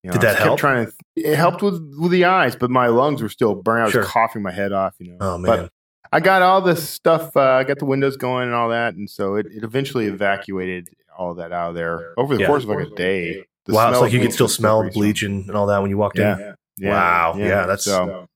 you 0.03 0.09
know, 0.09 0.13
Did 0.15 0.23
that 0.23 0.37
help? 0.39 0.59
Trying 0.59 0.87
to, 0.87 0.93
it 1.17 1.37
helped 1.37 1.63
with 1.63 1.81
with 1.99 2.11
the 2.13 2.25
eyes, 2.25 2.57
but 2.57 2.71
my 2.71 2.89
lungs 2.89 3.23
were 3.23 3.29
still 3.29 3.55
burning. 3.55 3.83
I 3.83 3.85
was 3.85 3.93
Sure. 3.93 4.05
coughing 4.05 4.43
my 4.43 4.51
head 4.53 4.73
off. 4.73 4.95
You 4.99 5.13
know. 5.13 5.17
Oh 5.21 5.39
man. 5.39 5.47
But 5.57 5.71
I 6.13 6.21
got 6.21 6.43
all 6.43 6.61
this 6.61 6.87
stuff. 6.89 7.37
Uh, 7.37 7.41
I 7.41 7.65
got 7.65 7.79
the 7.79 7.85
windows 7.87 8.17
going 8.17 8.45
and 8.47 8.55
all 8.55 8.69
that, 8.71 8.95
and 8.95 9.09
so 9.09 9.37
it, 9.37 9.47
it 9.47 9.65
eventually 9.65 10.07
evacuated 10.07 10.89
all 11.17 11.35
that 11.35 11.53
out 11.53 11.71
of 11.71 11.75
there 11.75 12.15
over 12.17 12.35
the 12.35 12.43
Yeah. 12.43 12.47
course 12.49 12.65
of 12.65 12.71
like 12.71 12.87
a 12.87 12.91
day. 12.91 13.45
The 13.67 13.75
wow, 13.75 13.91
it's 13.93 14.01
like 14.01 14.13
you 14.13 14.21
could 14.21 14.33
still 14.33 14.49
smell 14.49 14.81
strong. 14.81 14.93
bleach 14.93 15.23
and, 15.23 15.47
and 15.47 15.57
all 15.57 15.67
that 15.67 15.81
when 15.81 15.91
you 15.91 15.97
walked 15.97 16.19
in. 16.19 16.25
Yeah. 16.25 16.53
yeah. 16.79 16.91
Wow. 16.91 17.35
Yeah, 17.37 17.47
that's- 17.67 17.85
so. 17.85 18.27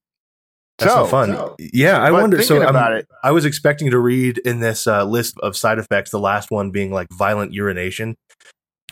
That's 0.79 0.93
so, 0.93 1.07
fun. 1.07 1.35
yeah, 1.59 2.03
I 2.03 2.11
but 2.11 2.21
wonder. 2.21 2.43
So 2.43 2.57
I'm- 2.61 2.69
about 2.69 2.93
it, 2.93 3.09
I 3.25 3.31
was 3.31 3.47
expecting 3.47 3.91
to 3.93 3.99
read 3.99 4.37
in 4.39 4.61
this 4.61 4.87
uh, 4.87 5.05
list 5.05 5.35
of 5.43 5.57
side 5.57 5.79
effects, 5.79 6.11
the 6.11 6.19
last 6.21 6.51
one 6.51 6.71
being 6.71 6.93
like 6.93 7.09
violent 7.11 7.55
urination 7.55 8.15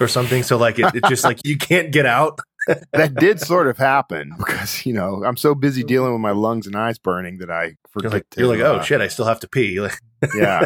or 0.00 0.08
something. 0.08 0.42
So 0.42 0.56
like 0.56 0.78
it, 0.78 0.94
it's 0.94 1.08
just 1.10 1.24
like 1.24 1.40
you 1.44 1.58
can't 1.58 1.92
get 1.92 2.06
out. 2.06 2.38
That 2.92 3.14
did 3.16 3.40
sort 3.40 3.66
of 3.66 3.76
happen 3.78 4.34
because 4.38 4.84
you 4.86 4.92
know 4.92 5.24
I'm 5.24 5.36
so 5.36 5.54
busy 5.54 5.82
dealing 5.84 6.12
with 6.12 6.20
my 6.20 6.30
lungs 6.32 6.66
and 6.66 6.74
eyes 6.76 6.98
burning 6.98 7.38
that 7.38 7.50
I 7.50 7.76
You're 8.00 8.10
like 8.10 8.28
to, 8.30 8.40
you're 8.40 8.48
like, 8.48 8.60
oh 8.60 8.76
uh, 8.76 8.82
shit, 8.82 9.00
I 9.00 9.08
still 9.08 9.26
have 9.26 9.40
to 9.40 9.48
pee. 9.48 9.80
Like, 9.80 9.98
yeah, 10.34 10.64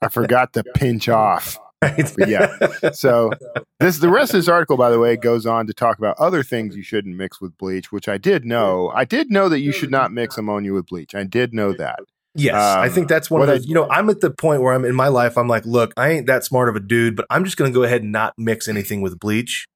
I 0.00 0.08
forgot 0.08 0.54
to 0.54 0.64
pinch 0.74 1.08
off. 1.10 1.58
But 1.82 2.28
yeah. 2.28 2.56
So 2.92 3.30
this 3.78 3.98
the 3.98 4.08
rest 4.08 4.32
of 4.32 4.38
this 4.38 4.48
article, 4.48 4.78
by 4.78 4.88
the 4.90 4.98
way, 4.98 5.16
goes 5.16 5.44
on 5.44 5.66
to 5.66 5.74
talk 5.74 5.98
about 5.98 6.18
other 6.18 6.42
things 6.42 6.74
you 6.74 6.82
shouldn't 6.82 7.14
mix 7.14 7.38
with 7.40 7.54
bleach, 7.58 7.92
which 7.92 8.08
I 8.08 8.16
did 8.16 8.46
know. 8.46 8.90
I 8.94 9.04
did 9.04 9.30
know 9.30 9.50
that 9.50 9.60
you 9.60 9.72
should 9.72 9.90
not 9.90 10.10
mix 10.12 10.38
ammonia 10.38 10.72
with 10.72 10.86
bleach. 10.86 11.14
I 11.14 11.24
did 11.24 11.52
know 11.52 11.74
that. 11.74 11.98
Yes, 12.34 12.54
I 12.54 12.86
Um, 12.88 12.92
think 12.94 13.08
that's 13.08 13.30
one 13.30 13.42
of 13.42 13.48
the. 13.48 13.54
I- 13.54 13.58
you 13.58 13.74
know, 13.74 13.86
I'm 13.90 14.08
at 14.08 14.20
the 14.22 14.30
point 14.30 14.62
where 14.62 14.72
I'm 14.72 14.86
in 14.86 14.94
my 14.94 15.08
life. 15.08 15.36
I'm 15.36 15.46
like, 15.48 15.66
look, 15.66 15.92
I 15.98 16.08
ain't 16.08 16.26
that 16.26 16.42
smart 16.44 16.70
of 16.70 16.76
a 16.76 16.80
dude, 16.80 17.14
but 17.14 17.26
I'm 17.28 17.44
just 17.44 17.58
going 17.58 17.70
to 17.70 17.74
go 17.74 17.82
ahead 17.82 18.02
and 18.02 18.10
not 18.10 18.32
mix 18.38 18.66
anything 18.66 19.02
with 19.02 19.18
bleach 19.20 19.66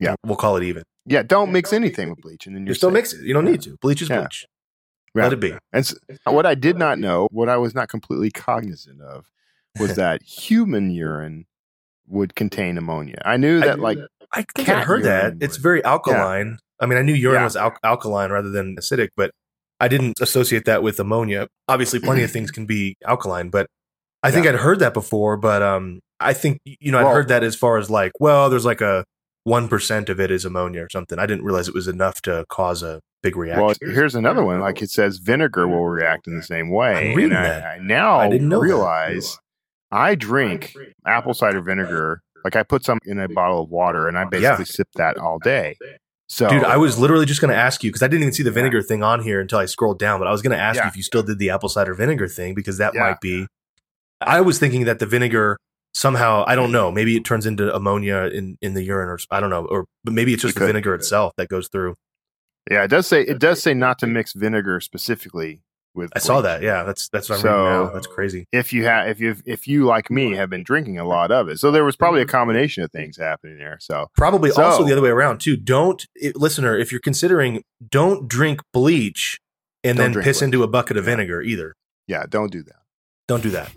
Yeah. 0.00 0.14
we'll 0.24 0.36
call 0.36 0.56
it 0.56 0.62
even. 0.64 0.82
Yeah, 1.10 1.22
don't 1.22 1.50
mix 1.52 1.72
anything 1.72 2.08
with 2.08 2.20
bleach, 2.20 2.46
and 2.46 2.54
then 2.54 2.62
You 2.62 2.68
you're 2.68 2.74
still 2.76 2.88
safe. 2.90 2.94
mix 2.94 3.12
it. 3.12 3.22
You 3.24 3.34
don't 3.34 3.44
need 3.44 3.60
to. 3.62 3.76
Bleach 3.82 4.00
is 4.00 4.08
Yeah. 4.08 4.20
bleach. 4.20 4.46
Yeah. 5.14 5.24
Let 5.24 5.32
it 5.32 5.40
be. 5.40 5.50
And 5.72 5.84
s 5.84 5.94
what 6.24 6.46
I 6.46 6.54
did 6.54 6.78
not 6.78 6.98
know, 7.00 7.26
what 7.32 7.48
I 7.48 7.56
was 7.58 7.74
not 7.74 7.88
completely 7.88 8.30
cognizant 8.30 9.00
of, 9.02 9.26
was 9.78 9.96
that 10.02 10.22
human 10.22 10.90
urine 10.90 11.46
would 12.06 12.34
contain 12.34 12.78
ammonia. 12.78 13.20
I 13.24 13.36
knew 13.36 13.58
I- 13.60 13.66
that, 13.66 13.80
like, 13.80 13.98
I 14.32 14.44
think 14.54 14.68
I 14.68 14.82
heard 14.82 15.02
that. 15.02 15.24
urine 15.24 15.38
It's 15.42 15.56
very 15.56 15.84
alkaline. 15.84 16.58
I 16.80 16.86
mean, 16.86 16.96
I 16.98 17.02
knew 17.02 17.12
urine 17.12 17.40
Yeah. 17.40 17.44
was 17.44 17.56
al- 17.56 17.76
alkaline 17.84 18.30
rather 18.30 18.50
than 18.50 18.76
acidic, 18.76 19.08
but 19.16 19.32
I 19.80 19.88
didn't 19.88 20.20
associate 20.20 20.64
that 20.66 20.82
with 20.84 21.00
ammonia. 21.00 21.48
Obviously, 21.66 21.98
plenty 22.00 22.22
of 22.22 22.30
things 22.36 22.50
can 22.52 22.66
be 22.66 22.96
alkaline, 23.04 23.48
but 23.50 23.66
I 24.22 24.30
think 24.30 24.44
Yeah. 24.44 24.52
I'd 24.52 24.58
heard 24.60 24.78
that 24.78 24.94
before. 24.94 25.36
But 25.36 25.60
um, 25.62 26.00
I 26.20 26.34
think 26.34 26.60
you 26.64 26.92
know 26.92 26.98
I'd 26.98 27.12
heard 27.12 27.28
that 27.28 27.42
as 27.42 27.56
far 27.56 27.78
as 27.78 27.90
like, 27.90 28.12
well, 28.20 28.48
there's 28.50 28.64
like 28.66 28.80
a 28.80 29.04
one 29.44 29.68
percent 29.68 30.08
of 30.08 30.20
it 30.20 30.30
is 30.30 30.44
ammonia 30.44 30.82
or 30.84 30.88
something. 30.90 31.18
I 31.18 31.26
didn't 31.26 31.44
realize 31.44 31.68
it 31.68 31.74
was 31.74 31.88
enough 31.88 32.20
to 32.22 32.44
cause 32.48 32.82
a 32.82 33.00
big 33.22 33.36
reaction. 33.36 33.64
well, 33.64 33.74
here's 33.94 34.14
another 34.14 34.44
one. 34.44 34.60
Like 34.60 34.80
it 34.82 34.90
says, 34.90 35.18
vinegar 35.18 35.66
will 35.68 35.86
react 35.88 36.26
in 36.26 36.36
the 36.36 36.42
same 36.42 36.70
way. 36.70 37.14
Reading 37.14 37.32
and 37.36 37.64
I. 37.64 37.74
I 37.74 37.78
now 37.78 38.18
I 38.18 38.28
didn't 38.28 38.48
know 38.48 38.60
that. 38.60 38.66
realize 38.66 39.38
I 39.90 40.14
drink 40.14 40.74
apple 41.06 41.34
cider 41.34 41.60
vinegar. 41.60 42.22
Like 42.44 42.56
I 42.56 42.62
put 42.62 42.84
some 42.84 42.98
in 43.04 43.18
a 43.18 43.28
bottle 43.28 43.62
of 43.62 43.68
water, 43.70 44.08
and 44.08 44.16
I 44.18 44.24
basically 44.24 44.64
sip 44.64 44.88
that 44.96 45.18
all 45.18 45.38
day. 45.38 45.76
So, 46.28 46.48
Dude, 46.48 46.62
I 46.64 46.76
was 46.76 46.96
literally 46.96 47.26
just 47.26 47.40
going 47.40 47.50
to 47.50 47.56
ask 47.56 47.82
you 47.82 47.90
because 47.90 48.02
I 48.02 48.06
didn't 48.06 48.22
even 48.22 48.32
see 48.32 48.44
the 48.44 48.52
vinegar 48.52 48.82
thing 48.82 49.02
on 49.02 49.20
here 49.22 49.40
until 49.40 49.58
I 49.58 49.66
scrolled 49.66 49.98
down. 49.98 50.20
But 50.20 50.28
I 50.28 50.30
was 50.30 50.42
going 50.42 50.56
to 50.56 50.62
ask 50.62 50.76
Yeah. 50.76 50.84
you 50.84 50.88
if 50.88 50.96
you 50.96 51.02
still 51.02 51.24
did 51.24 51.40
the 51.40 51.50
apple 51.50 51.68
cider 51.68 51.92
vinegar 51.92 52.28
thing 52.28 52.54
because 52.54 52.78
that 52.78 52.94
Yeah. 52.94 53.00
might 53.00 53.20
be. 53.20 53.46
I 54.20 54.40
was 54.40 54.58
thinking 54.60 54.84
that 54.84 55.00
the 55.00 55.06
vinegar 55.06 55.56
somehow 55.94 56.44
I 56.46 56.54
don't 56.54 56.72
know 56.72 56.90
maybe 56.92 57.16
it 57.16 57.24
turns 57.24 57.46
into 57.46 57.74
ammonia 57.74 58.24
in 58.32 58.56
in 58.62 58.74
the 58.74 58.82
urine 58.82 59.08
or 59.08 59.18
I 59.30 59.40
don't 59.40 59.50
know 59.50 59.66
or 59.66 59.86
but 60.04 60.14
maybe 60.14 60.32
it's 60.32 60.42
just 60.42 60.56
It 60.56 60.60
the 60.60 60.66
vinegar 60.66 60.94
itself 60.94 61.32
that 61.36 61.48
goes 61.48 61.68
through. 61.68 61.96
yeah, 62.70 62.84
it 62.84 62.88
does 62.88 63.06
say 63.06 63.22
it 63.22 63.38
does 63.38 63.62
say 63.62 63.74
not 63.74 63.98
to 64.00 64.06
mix 64.06 64.32
vinegar 64.32 64.80
specifically 64.80 65.62
with. 65.94 66.12
I 66.14 66.20
saw 66.20 66.40
that. 66.42 66.62
Yeah, 66.62 66.84
that's 66.84 67.08
that's 67.08 67.28
what 67.28 67.36
I'm 67.36 67.40
So- 67.42 67.64
reading 67.64 67.86
now. 67.86 67.92
That's 67.92 68.06
crazy. 68.06 68.46
if 68.52 68.72
you 68.72 68.84
have 68.84 69.08
if 69.08 69.18
you 69.20 69.36
if 69.44 69.66
you 69.66 69.84
like 69.84 70.10
me 70.10 70.34
have 70.36 70.48
been 70.48 70.62
drinking 70.62 70.98
a 70.98 71.04
lot 71.04 71.32
of 71.32 71.48
it 71.48 71.58
so 71.58 71.70
there 71.72 71.84
was 71.84 71.96
probably 71.96 72.20
a 72.20 72.24
mm-hmm. 72.24 72.30
combination 72.30 72.84
of 72.84 72.92
things 72.92 73.16
happening 73.16 73.58
there 73.58 73.78
so 73.80 74.06
Probably 74.16 74.50
So- 74.52 74.62
also 74.62 74.84
the 74.84 74.92
other 74.92 75.02
way 75.02 75.10
around 75.10 75.40
too. 75.40 75.56
Don't 75.56 76.06
it, 76.14 76.36
listener 76.36 76.78
if 76.78 76.92
you're 76.92 77.00
considering 77.00 77.64
don't 77.88 78.28
drink 78.28 78.60
bleach 78.72 79.40
and 79.82 79.98
then 79.98 80.14
piss 80.14 80.38
bleach. 80.38 80.42
into 80.42 80.62
a 80.62 80.68
bucket 80.68 80.96
of 80.96 81.06
vinegar 81.06 81.42
either. 81.42 81.74
yeah 82.06 82.24
don't 82.28 82.52
do 82.52 82.62
that 82.62 82.82
Don't 83.26 83.42
do 83.42 83.50
that. 83.50 83.72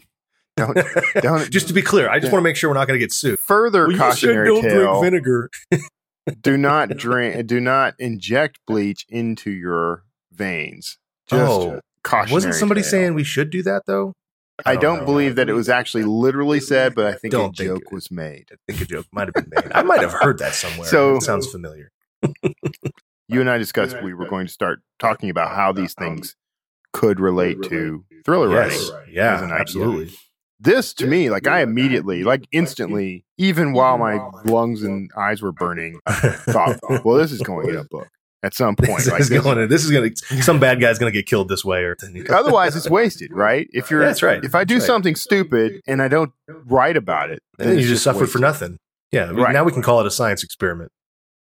Don't 0.58 0.78
don't 1.22 1.50
just 1.52 1.68
to 1.68 1.74
be 1.74 1.82
clear, 1.82 2.10
I 2.10 2.20
just 2.20 2.28
Yeah. 2.30 2.34
want 2.34 2.44
to 2.44 2.50
make 2.50 2.56
sure 2.56 2.70
we're 2.70 2.76
not 2.76 2.88
going 2.88 3.00
to 3.00 3.04
get 3.04 3.12
sued. 3.12 3.40
further 3.40 3.88
Well, 3.88 3.92
you 3.92 4.14
said 4.14 4.46
don't 4.46 4.62
tale 4.62 5.00
drink 5.02 5.04
vinegar. 5.04 5.50
do 6.42 6.58
not 6.58 6.90
drink 6.98 7.48
do 7.48 7.60
not 7.60 7.96
inject 8.00 8.60
bleach 8.68 9.06
into 9.10 9.52
your 9.52 10.04
veins 10.32 10.98
just 11.30 11.42
Oh, 11.52 11.80
cautionary 12.04 12.34
Wasn't 12.34 12.56
somebody 12.56 12.82
tale. 12.82 12.90
saying 12.92 13.14
we 13.14 13.24
should 13.24 13.50
do 13.50 13.64
that 13.64 13.84
though? 13.88 14.14
I 14.66 14.76
don't 14.76 15.00
know. 15.00 15.06
believe 15.06 15.36
that 15.38 15.50
it 15.50 15.54
was 15.54 15.68
actually 15.70 16.04
literally 16.04 16.60
said 16.60 16.94
but 16.96 17.08
I 17.08 17.14
think 17.14 17.34
a 17.34 17.38
Don't 17.38 17.56
think 17.58 17.70
joke 17.70 17.84
it- 17.88 17.92
was 17.94 18.12
made 18.12 18.46
I 18.52 18.56
think 18.68 18.82
a 18.82 18.86
joke 18.86 19.08
might 19.12 19.28
have 19.28 19.34
been 19.34 19.52
made. 19.56 19.72
I 19.74 19.82
might 19.84 20.02
have 20.02 20.14
heard 20.14 20.38
that 20.40 20.54
somewhere. 20.54 20.88
So- 20.88 21.16
it 21.18 21.24
sounds 21.24 21.48
familiar. 21.48 21.92
you 23.28 23.42
and 23.42 23.50
I 23.50 23.58
discussed 23.58 24.02
we 24.04 24.14
were 24.14 24.28
going 24.28 24.46
to 24.48 24.54
start 24.54 24.82
talking 25.00 25.30
about 25.30 25.56
how 25.56 25.72
these 25.72 25.94
things 25.94 26.36
could 26.94 27.20
relate 27.20 27.58
to 27.64 28.06
thriller 28.24 28.48
writing 28.50 28.80
yeah, 29.10 29.50
absolutely. 29.60 30.14
This 30.64 30.94
to 30.94 31.06
me 31.08 31.30
like 31.30 31.48
i 31.48 31.62
immediately 31.62 32.24
like 32.24 32.48
instantly 32.52 33.26
even 33.38 33.74
while 33.74 33.98
my 33.98 34.16
lungs 34.46 34.82
and 34.84 35.12
eyes 35.18 35.42
were 35.42 35.52
burning 35.52 36.00
thought 36.10 36.80
well 37.06 37.18
this 37.18 37.32
is 37.32 37.42
going 37.42 37.70
in 37.70 37.76
a 37.76 37.84
book 37.84 38.08
at 38.44 38.54
some 38.54 38.76
point 38.78 38.98
this 39.00 39.10
like 39.10 39.22
is 39.22 39.30
this- 39.30 39.42
going. 39.44 39.68
This 39.70 39.86
is 39.86 39.92
going 39.92 40.14
to. 40.14 40.44
Some 40.44 40.60
bad 40.60 40.82
guy's 40.82 41.00
going 41.00 41.12
to 41.12 41.18
get 41.18 41.26
killed 41.28 41.48
this 41.48 41.64
way, 41.64 41.84
or 41.84 41.96
otherwise 42.30 42.76
it's 42.76 42.90
wasted 42.90 43.32
right 43.34 43.68
if 43.72 43.90
you're 43.90 44.02
that's 44.02 44.22
right. 44.22 44.44
if 44.44 44.54
i 44.54 44.64
do 44.66 44.76
right. 44.76 44.84
something 44.84 45.16
stupid 45.16 45.80
and 45.88 46.02
i 46.02 46.08
don't 46.10 46.32
write 46.66 46.98
about 46.98 47.30
it 47.32 47.40
And 47.60 47.70
then 47.70 47.76
you 47.76 47.82
it's 47.82 47.90
just 47.90 48.04
suffered 48.04 48.30
for 48.30 48.40
nothing. 48.40 48.80
Yeah. 49.12 49.30
Right. 49.32 49.54
Now 49.54 49.64
we 49.64 49.72
can 49.72 49.82
call 49.84 50.00
it 50.02 50.08
a 50.08 50.12
science 50.12 50.44
experiment. 50.44 50.92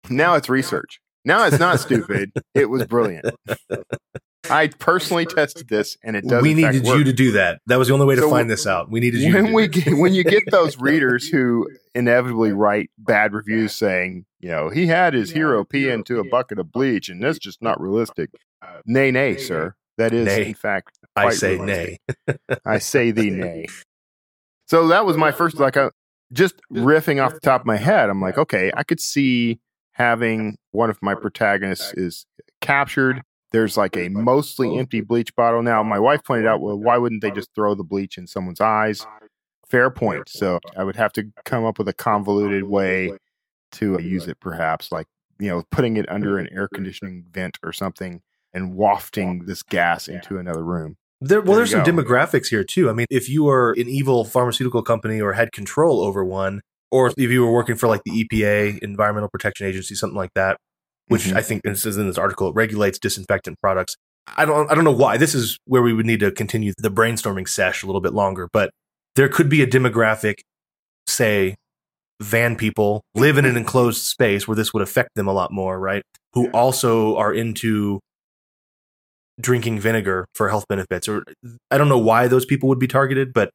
now 0.09 0.35
it's 0.35 0.49
research 0.49 0.99
now 1.25 1.45
it's 1.45 1.59
not 1.59 1.79
stupid 1.79 2.31
it 2.55 2.69
was 2.69 2.85
brilliant 2.85 3.25
i 4.49 4.67
personally 4.67 5.25
tested 5.25 5.67
this 5.67 5.97
and 6.03 6.15
it 6.15 6.25
does 6.27 6.41
we 6.41 6.53
needed 6.53 6.85
you 6.85 7.03
to 7.03 7.13
do 7.13 7.31
that. 7.33 7.59
That 7.67 7.77
was 7.77 7.87
the 7.89 7.93
only 7.93 8.05
way 8.05 8.15
to 8.15 8.21
So 8.21 8.29
find 8.29 8.49
this 8.49 8.65
out. 8.65 8.89
We 8.89 8.99
needed 8.99 9.21
you. 9.21 9.31
to 9.31 9.37
when 9.41 9.45
do 9.47 9.53
we 9.53 9.67
get, 9.67 9.97
when 9.97 10.13
you 10.13 10.23
get 10.23 10.43
those 10.51 10.77
readers 10.79 11.27
who 11.27 11.69
inevitably 11.95 12.53
write 12.53 12.89
bad 12.97 13.33
reviews 13.33 13.73
saying, 13.73 14.25
you 14.39 14.49
know, 14.49 14.69
he 14.69 14.87
had 14.87 15.13
his 15.13 15.31
hero 15.31 15.63
pee 15.65 15.89
into 15.89 16.19
a 16.19 16.23
bucket 16.23 16.59
of 16.59 16.71
bleach 16.71 17.09
and 17.09 17.21
that's 17.21 17.39
just 17.39 17.61
not 17.61 17.81
realistic. 17.81 18.29
Uh, 18.61 18.79
nay, 18.85 19.11
nay, 19.11 19.37
sir. 19.37 19.75
That 19.97 20.13
is, 20.13 20.27
Nay. 20.27 20.45
in 20.47 20.53
fact, 20.53 20.99
I 21.15 21.31
say 21.31 21.57
realistic. 21.57 21.99
nay. 22.27 22.37
I 22.65 22.77
say 22.77 23.11
thee 23.11 23.31
nay. 23.31 23.65
So 24.67 24.87
that 24.89 25.05
was 25.05 25.17
my 25.17 25.31
first, 25.31 25.59
like, 25.59 25.75
uh, 25.75 25.87
I, 25.87 25.89
just 26.33 26.55
riffing 26.71 27.23
off 27.23 27.33
the 27.33 27.39
top 27.39 27.61
of 27.61 27.67
my 27.67 27.77
head. 27.77 28.09
I'm 28.09 28.21
like, 28.21 28.37
okay, 28.37 28.71
I 28.75 28.83
could 28.83 28.99
see 28.99 29.59
having 29.93 30.57
one 30.71 30.89
of 30.89 30.99
my 31.01 31.15
protagonists 31.15 31.93
is 31.93 32.25
captured. 32.61 33.23
There's 33.51 33.77
like 33.77 33.95
a 33.95 34.09
mostly 34.09 34.77
empty 34.77 35.01
bleach 35.01 35.35
bottle. 35.35 35.63
Now, 35.63 35.81
my 35.83 35.99
wife 35.99 36.23
pointed 36.23 36.47
out, 36.47 36.61
well, 36.61 36.77
why 36.77 36.97
wouldn't 36.97 37.21
they 37.21 37.31
just 37.31 37.49
throw 37.55 37.75
the 37.75 37.83
bleach 37.83 38.17
in 38.17 38.27
someone's 38.27 38.59
eyes? 38.61 39.05
Fair 39.67 39.89
point. 39.89 40.29
So 40.29 40.59
I 40.75 40.83
would 40.83 40.95
have 40.95 41.13
to 41.13 41.25
come 41.45 41.65
up 41.65 41.77
with 41.77 41.87
a 41.87 41.93
convoluted 41.93 42.63
way 42.63 43.13
to 43.73 43.95
uh, 43.95 43.99
use 43.99 44.27
it, 44.27 44.39
perhaps 44.39 44.91
like, 44.91 45.07
you 45.39 45.49
know, 45.49 45.63
putting 45.71 45.97
it 45.97 46.09
under 46.09 46.37
an 46.37 46.47
air 46.51 46.67
conditioning 46.73 47.25
vent 47.31 47.57
or 47.63 47.71
something 47.73 48.21
and 48.53 48.75
wafting 48.75 49.45
this 49.45 49.63
gas 49.63 50.07
into 50.07 50.37
another 50.37 50.63
room. 50.63 50.97
There, 51.19 51.41
well, 51.41 51.47
There 51.47 51.55
there's 51.57 51.71
some 51.71 51.83
go. 51.83 51.91
demographics 51.91 52.47
here 52.47 52.63
too. 52.63 52.89
I 52.89 52.93
mean, 52.93 53.07
if 53.09 53.27
you 53.27 53.43
were 53.43 53.73
an 53.73 53.87
evil 53.87 54.23
pharmaceutical 54.23 54.83
company 54.83 55.19
or 55.19 55.33
had 55.33 55.51
control 55.51 56.01
over 56.01 56.23
one, 56.23 56.61
or 56.91 57.07
if 57.07 57.17
you 57.17 57.41
were 57.43 57.51
working 57.51 57.75
for 57.75 57.87
like 57.87 58.01
the 58.05 58.23
EPA, 58.23 58.79
Environmental 58.79 59.29
Protection 59.29 59.67
Agency, 59.67 59.95
something 59.95 60.15
like 60.15 60.33
that, 60.35 60.57
which 61.07 61.25
Mhm. 61.25 61.35
I 61.37 61.41
think 61.41 61.63
this 61.63 61.85
is 61.85 61.97
in 61.97 62.07
this 62.07 62.17
article, 62.17 62.49
it 62.49 62.55
regulates 62.55 62.99
disinfectant 62.99 63.59
products. 63.61 63.95
I 64.35 64.45
don't, 64.45 64.69
I 64.69 64.75
don't 64.75 64.83
know 64.83 64.91
why. 64.91 65.17
This 65.17 65.33
is 65.33 65.57
where 65.65 65.81
we 65.81 65.93
would 65.93 66.05
need 66.05 66.19
to 66.19 66.31
continue 66.31 66.73
the 66.77 66.91
brainstorming 66.91 67.47
sesh 67.47 67.81
a 67.81 67.85
little 67.85 68.01
bit 68.01 68.13
longer, 68.13 68.49
but 68.51 68.71
there 69.15 69.29
could 69.29 69.47
be 69.49 69.61
a 69.61 69.67
demographic, 69.67 70.35
say, 71.07 71.55
van 72.21 72.55
people 72.55 73.03
live 73.15 73.37
in 73.37 73.45
an 73.45 73.55
enclosed 73.55 74.01
space 74.01 74.47
where 74.47 74.55
this 74.55 74.73
would 74.73 74.83
affect 74.83 75.09
them 75.15 75.27
a 75.27 75.33
lot 75.33 75.51
more, 75.51 75.79
right? 75.79 76.01
Who 76.33 76.49
also 76.49 77.15
are 77.15 77.33
into 77.33 77.99
drinking 79.39 79.79
vinegar 79.79 80.25
for 80.33 80.49
health 80.49 80.65
benefits 80.67 81.07
or 81.07 81.23
I 81.69 81.77
don't 81.77 81.89
know 81.89 81.97
why 81.99 82.27
those 82.27 82.45
people 82.45 82.67
would 82.69 82.79
be 82.79 82.87
targeted, 82.87 83.33
but 83.33 83.51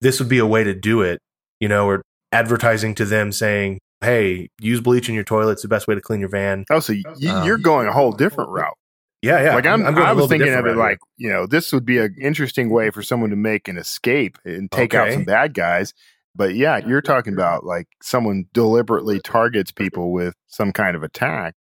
this 0.00 0.20
would 0.20 0.28
be 0.28 0.38
a 0.38 0.46
way 0.46 0.62
to 0.64 0.74
do 0.74 1.02
it, 1.02 1.18
you 1.60 1.68
know, 1.68 1.86
or 1.86 2.02
advertising 2.32 2.94
to 2.96 3.04
them 3.04 3.32
saying, 3.32 3.78
"Hey, 4.04 4.50
use 4.60 4.80
bleach 4.80 5.08
in 5.08 5.14
your 5.14 5.24
toilet. 5.24 5.52
It's 5.52 5.62
the 5.62 5.68
best 5.68 5.88
way 5.88 5.94
to 5.94 6.00
clean 6.00 6.20
your 6.20 6.28
van." 6.28 6.64
Oh, 6.70 6.80
so 6.80 6.92
y- 6.92 7.30
Um, 7.30 7.46
you're 7.46 7.58
going 7.58 7.88
a 7.88 7.92
whole 7.92 8.12
different 8.12 8.50
route. 8.50 8.76
Yeah, 9.22 9.42
yeah. 9.42 9.54
like 9.54 9.64
I'm, 9.66 9.80
going 9.82 9.96
I 9.96 10.10
a 10.10 10.14
was 10.14 10.28
thinking 10.28 10.52
of 10.52 10.66
it 10.66 10.70
route 10.70 10.76
like 10.76 10.98
you 11.16 11.30
know 11.30 11.46
this 11.46 11.72
would 11.72 11.86
be 11.86 11.98
an 11.98 12.14
interesting 12.20 12.68
way 12.70 12.90
for 12.90 13.02
someone 13.02 13.30
to 13.30 13.36
make 13.36 13.68
an 13.68 13.78
escape 13.78 14.36
and 14.44 14.70
take 14.70 14.92
out 14.94 15.06
some 15.14 15.24
bad 15.24 15.54
guys. 15.54 15.94
But 16.36 16.54
yeah, 16.56 16.78
you're 16.78 17.00
talking 17.00 17.32
about 17.32 17.64
like 17.64 17.86
someone 18.02 18.44
deliberately 18.52 19.20
targets 19.20 19.70
people 19.72 20.12
with 20.12 20.34
some 20.48 20.72
kind 20.72 20.94
of 20.96 21.02
attack. 21.02 21.54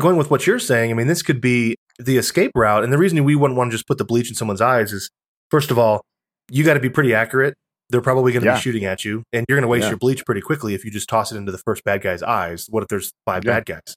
going 0.00 0.16
with 0.16 0.28
what 0.30 0.46
you're 0.46 0.58
saying. 0.58 0.90
I 0.90 0.94
mean, 0.94 1.06
this 1.06 1.22
could 1.22 1.40
be 1.40 1.76
the 2.00 2.16
escape 2.16 2.50
route, 2.56 2.82
and 2.82 2.92
the 2.92 2.98
reason 2.98 3.22
we 3.22 3.36
wouldn't 3.36 3.56
want 3.56 3.70
to 3.70 3.74
just 3.76 3.86
put 3.86 3.98
the 3.98 4.04
bleach 4.04 4.28
in 4.28 4.34
someone's 4.34 4.60
eyes 4.60 4.92
is, 4.92 5.08
first 5.52 5.70
of 5.70 5.78
all, 5.78 6.04
you 6.50 6.64
got 6.64 6.74
to 6.74 6.80
be 6.80 6.90
pretty 6.90 7.14
accurate. 7.14 7.54
They're 7.94 8.00
probably 8.00 8.32
going 8.32 8.42
to 8.42 8.48
Yeah. 8.48 8.56
be 8.56 8.60
shooting 8.60 8.84
at 8.84 9.04
you, 9.04 9.22
and 9.32 9.46
you're 9.48 9.54
going 9.54 9.62
to 9.62 9.68
waste 9.68 9.84
Yeah. 9.84 9.90
your 9.90 9.98
bleach 9.98 10.26
pretty 10.26 10.40
quickly 10.40 10.74
if 10.74 10.84
you 10.84 10.90
just 10.90 11.08
toss 11.08 11.30
it 11.30 11.36
into 11.36 11.52
the 11.52 11.58
first 11.58 11.84
bad 11.84 12.02
guy's 12.02 12.24
eyes. 12.24 12.66
What 12.68 12.82
if 12.82 12.88
there's 12.88 13.12
five 13.24 13.44
Yeah. 13.44 13.52
bad 13.52 13.66
guys? 13.66 13.94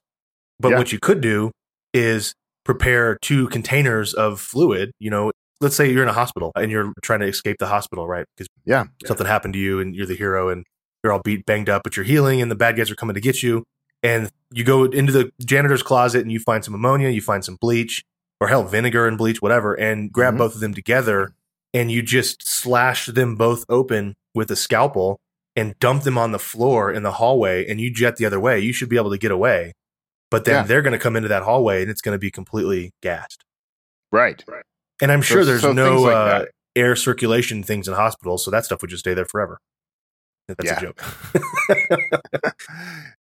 But 0.60 0.74
what 0.74 0.92
you 0.92 1.00
could 1.00 1.20
do 1.20 1.50
is 1.92 2.32
prepare 2.64 3.18
two 3.20 3.48
containers 3.48 4.14
of 4.14 4.40
fluid. 4.40 4.92
You 5.00 5.10
know, 5.10 5.32
let's 5.60 5.74
say 5.74 5.90
you're 5.90 6.04
in 6.04 6.08
a 6.08 6.12
hospital 6.12 6.52
and 6.54 6.70
you're 6.70 6.92
trying 7.02 7.18
to 7.20 7.26
escape 7.26 7.56
the 7.58 7.66
hospital, 7.66 8.06
right? 8.06 8.24
Because 8.36 8.46
Yeah. 8.64 8.84
something 9.04 9.26
happened 9.26 9.54
to 9.54 9.58
you 9.58 9.80
and 9.80 9.96
you're 9.96 10.06
the 10.06 10.14
hero 10.14 10.48
and 10.48 10.64
you're 11.02 11.12
all 11.12 11.20
beat 11.24 11.44
banged 11.44 11.68
up, 11.68 11.82
but 11.82 11.96
you're 11.96 12.04
healing 12.04 12.40
and 12.40 12.52
the 12.52 12.54
bad 12.54 12.76
guys 12.76 12.88
are 12.88 12.94
coming 12.94 13.14
to 13.14 13.20
get 13.20 13.42
you. 13.42 13.64
And 14.04 14.30
you 14.52 14.62
go 14.62 14.84
into 14.84 15.12
the 15.12 15.32
janitor's 15.44 15.82
closet 15.82 16.22
and 16.22 16.30
you 16.30 16.38
find 16.38 16.64
some 16.64 16.74
ammonia, 16.74 17.08
you 17.08 17.20
find 17.20 17.44
some 17.44 17.56
bleach, 17.60 18.04
or 18.40 18.46
hell, 18.46 18.62
vinegar 18.62 19.08
and 19.08 19.18
bleach, 19.18 19.42
whatever, 19.42 19.74
and 19.74 20.12
grab 20.12 20.34
Mhm. 20.34 20.38
both 20.38 20.54
of 20.54 20.60
them 20.60 20.72
together 20.72 21.32
and 21.74 21.90
you 21.90 22.02
just 22.02 22.46
slash 22.46 23.06
them 23.06 23.36
both 23.36 23.64
open 23.68 24.14
with 24.34 24.50
a 24.50 24.56
scalpel 24.56 25.18
and 25.56 25.78
dump 25.80 26.04
them 26.04 26.16
on 26.16 26.32
the 26.32 26.38
floor 26.38 26.92
in 26.92 27.02
the 27.02 27.12
hallway 27.12 27.66
and 27.68 27.80
you 27.80 27.92
jet 27.92 28.16
the 28.16 28.24
other 28.26 28.38
way. 28.40 28.60
You 28.60 28.72
should 28.72 28.88
be 28.88 28.96
able 28.96 29.10
to 29.10 29.18
get 29.18 29.30
away. 29.30 29.72
But 30.30 30.44
then 30.44 30.54
Yeah. 30.54 30.62
they're 30.64 30.82
going 30.82 30.92
to 30.92 30.98
come 30.98 31.16
into 31.16 31.28
that 31.28 31.42
hallway 31.42 31.82
and 31.82 31.90
it's 31.90 32.00
going 32.02 32.14
to 32.14 32.18
be 32.18 32.30
completely 32.30 32.92
gassed. 33.02 33.44
Right. 34.12 34.44
And 35.02 35.10
I'm 35.10 35.22
sure 35.22 35.42
So- 35.42 35.46
there's 35.46 35.62
so 35.62 35.72
no 35.72 36.02
like 36.02 36.14
uh, 36.14 36.44
air 36.76 36.94
circulation 36.96 37.62
things 37.62 37.88
in 37.88 37.94
hospitals, 37.94 38.44
so 38.44 38.50
that 38.50 38.64
stuff 38.64 38.80
would 38.82 38.90
just 38.90 39.00
stay 39.00 39.14
there 39.14 39.24
forever. 39.26 39.58
That's 40.48 40.64
Yeah. 40.64 40.78
a 40.78 40.80
joke. 40.80 41.02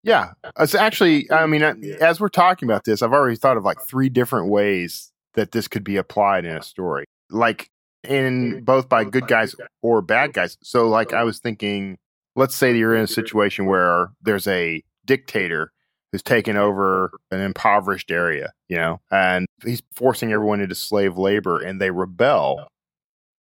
Yeah, 0.05 0.33
it's 0.59 0.75
actually. 0.75 1.31
I 1.31 1.47
mean, 1.47 1.63
as 2.01 2.19
we're 2.19 2.29
talking 2.29 2.69
about 2.69 2.83
this, 2.85 3.03
I've 3.03 3.13
already 3.13 3.37
thought 3.37 3.57
of 3.57 3.63
like 3.65 3.81
three 3.81 4.09
different 4.09 4.49
ways 4.49 5.13
that 5.35 5.53
this 5.53 5.69
could 5.69 5.85
be 5.85 5.97
applied 5.97 6.45
in 6.45 6.57
a 6.57 6.63
story, 6.63 7.05
like 7.31 7.69
in 8.05 8.65
both 8.65 8.89
by 8.89 9.05
good 9.05 9.27
guys 9.27 9.55
or 9.83 10.03
bad 10.03 10.33
guys. 10.33 10.59
So, 10.63 10.89
like, 10.89 11.13
I 11.13 11.25
was 11.25 11.39
thinking, 11.39 11.99
let's 12.37 12.55
say 12.55 12.77
you're 12.77 12.97
in 12.97 13.05
a 13.05 13.09
situation 13.09 13.67
where 13.67 14.11
there's 14.23 14.49
a 14.49 14.83
dictator 15.05 15.73
who's 16.11 16.23
taken 16.23 16.57
over 16.57 17.11
an 17.31 17.41
impoverished 17.41 18.11
area, 18.11 18.53
you 18.69 18.77
know, 18.77 19.01
and 19.11 19.47
he's 19.65 19.83
forcing 19.95 20.33
everyone 20.33 20.61
into 20.61 20.75
slave 20.75 21.17
labor, 21.17 21.61
and 21.61 21.81
they 21.81 21.91
rebel. 21.91 22.67